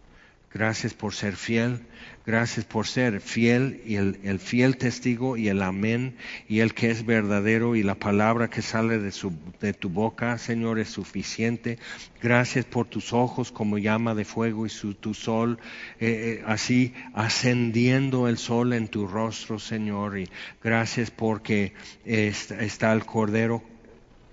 [0.52, 1.82] Gracias por ser fiel,
[2.26, 6.16] gracias por ser fiel y el, fiel testigo y el amén
[6.48, 9.32] y el que es verdadero y la palabra que sale de, su,
[9.62, 11.78] de tu boca, Señor, es suficiente.
[12.20, 15.60] Gracias por tus ojos como llama de fuego y su, tu sol,
[16.00, 20.18] eh, eh, así ascendiendo el sol en tu rostro, Señor.
[20.18, 20.30] Y
[20.64, 21.74] gracias porque
[22.06, 23.62] está el Cordero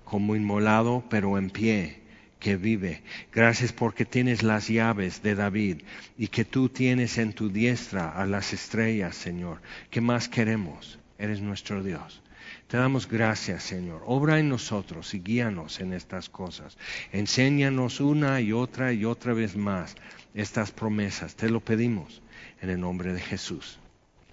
[0.03, 2.06] como inmolado, pero en pie
[2.39, 3.01] que vive.
[3.33, 5.81] Gracias porque tienes las llaves de David
[6.17, 9.61] y que tú tienes en tu diestra a las estrellas, Señor.
[9.89, 10.99] ¿Qué más queremos?
[11.17, 12.21] Eres nuestro Dios.
[12.67, 14.03] Te damos gracias, Señor.
[14.05, 16.77] Obra en nosotros y guíanos en estas cosas.
[17.11, 19.95] Enséñanos una y otra y otra vez más
[20.33, 21.35] estas promesas.
[21.35, 22.21] Te lo pedimos
[22.61, 23.79] en el nombre de Jesús.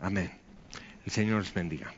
[0.01, 0.31] Amén.
[1.07, 1.93] El Señor les bendiga.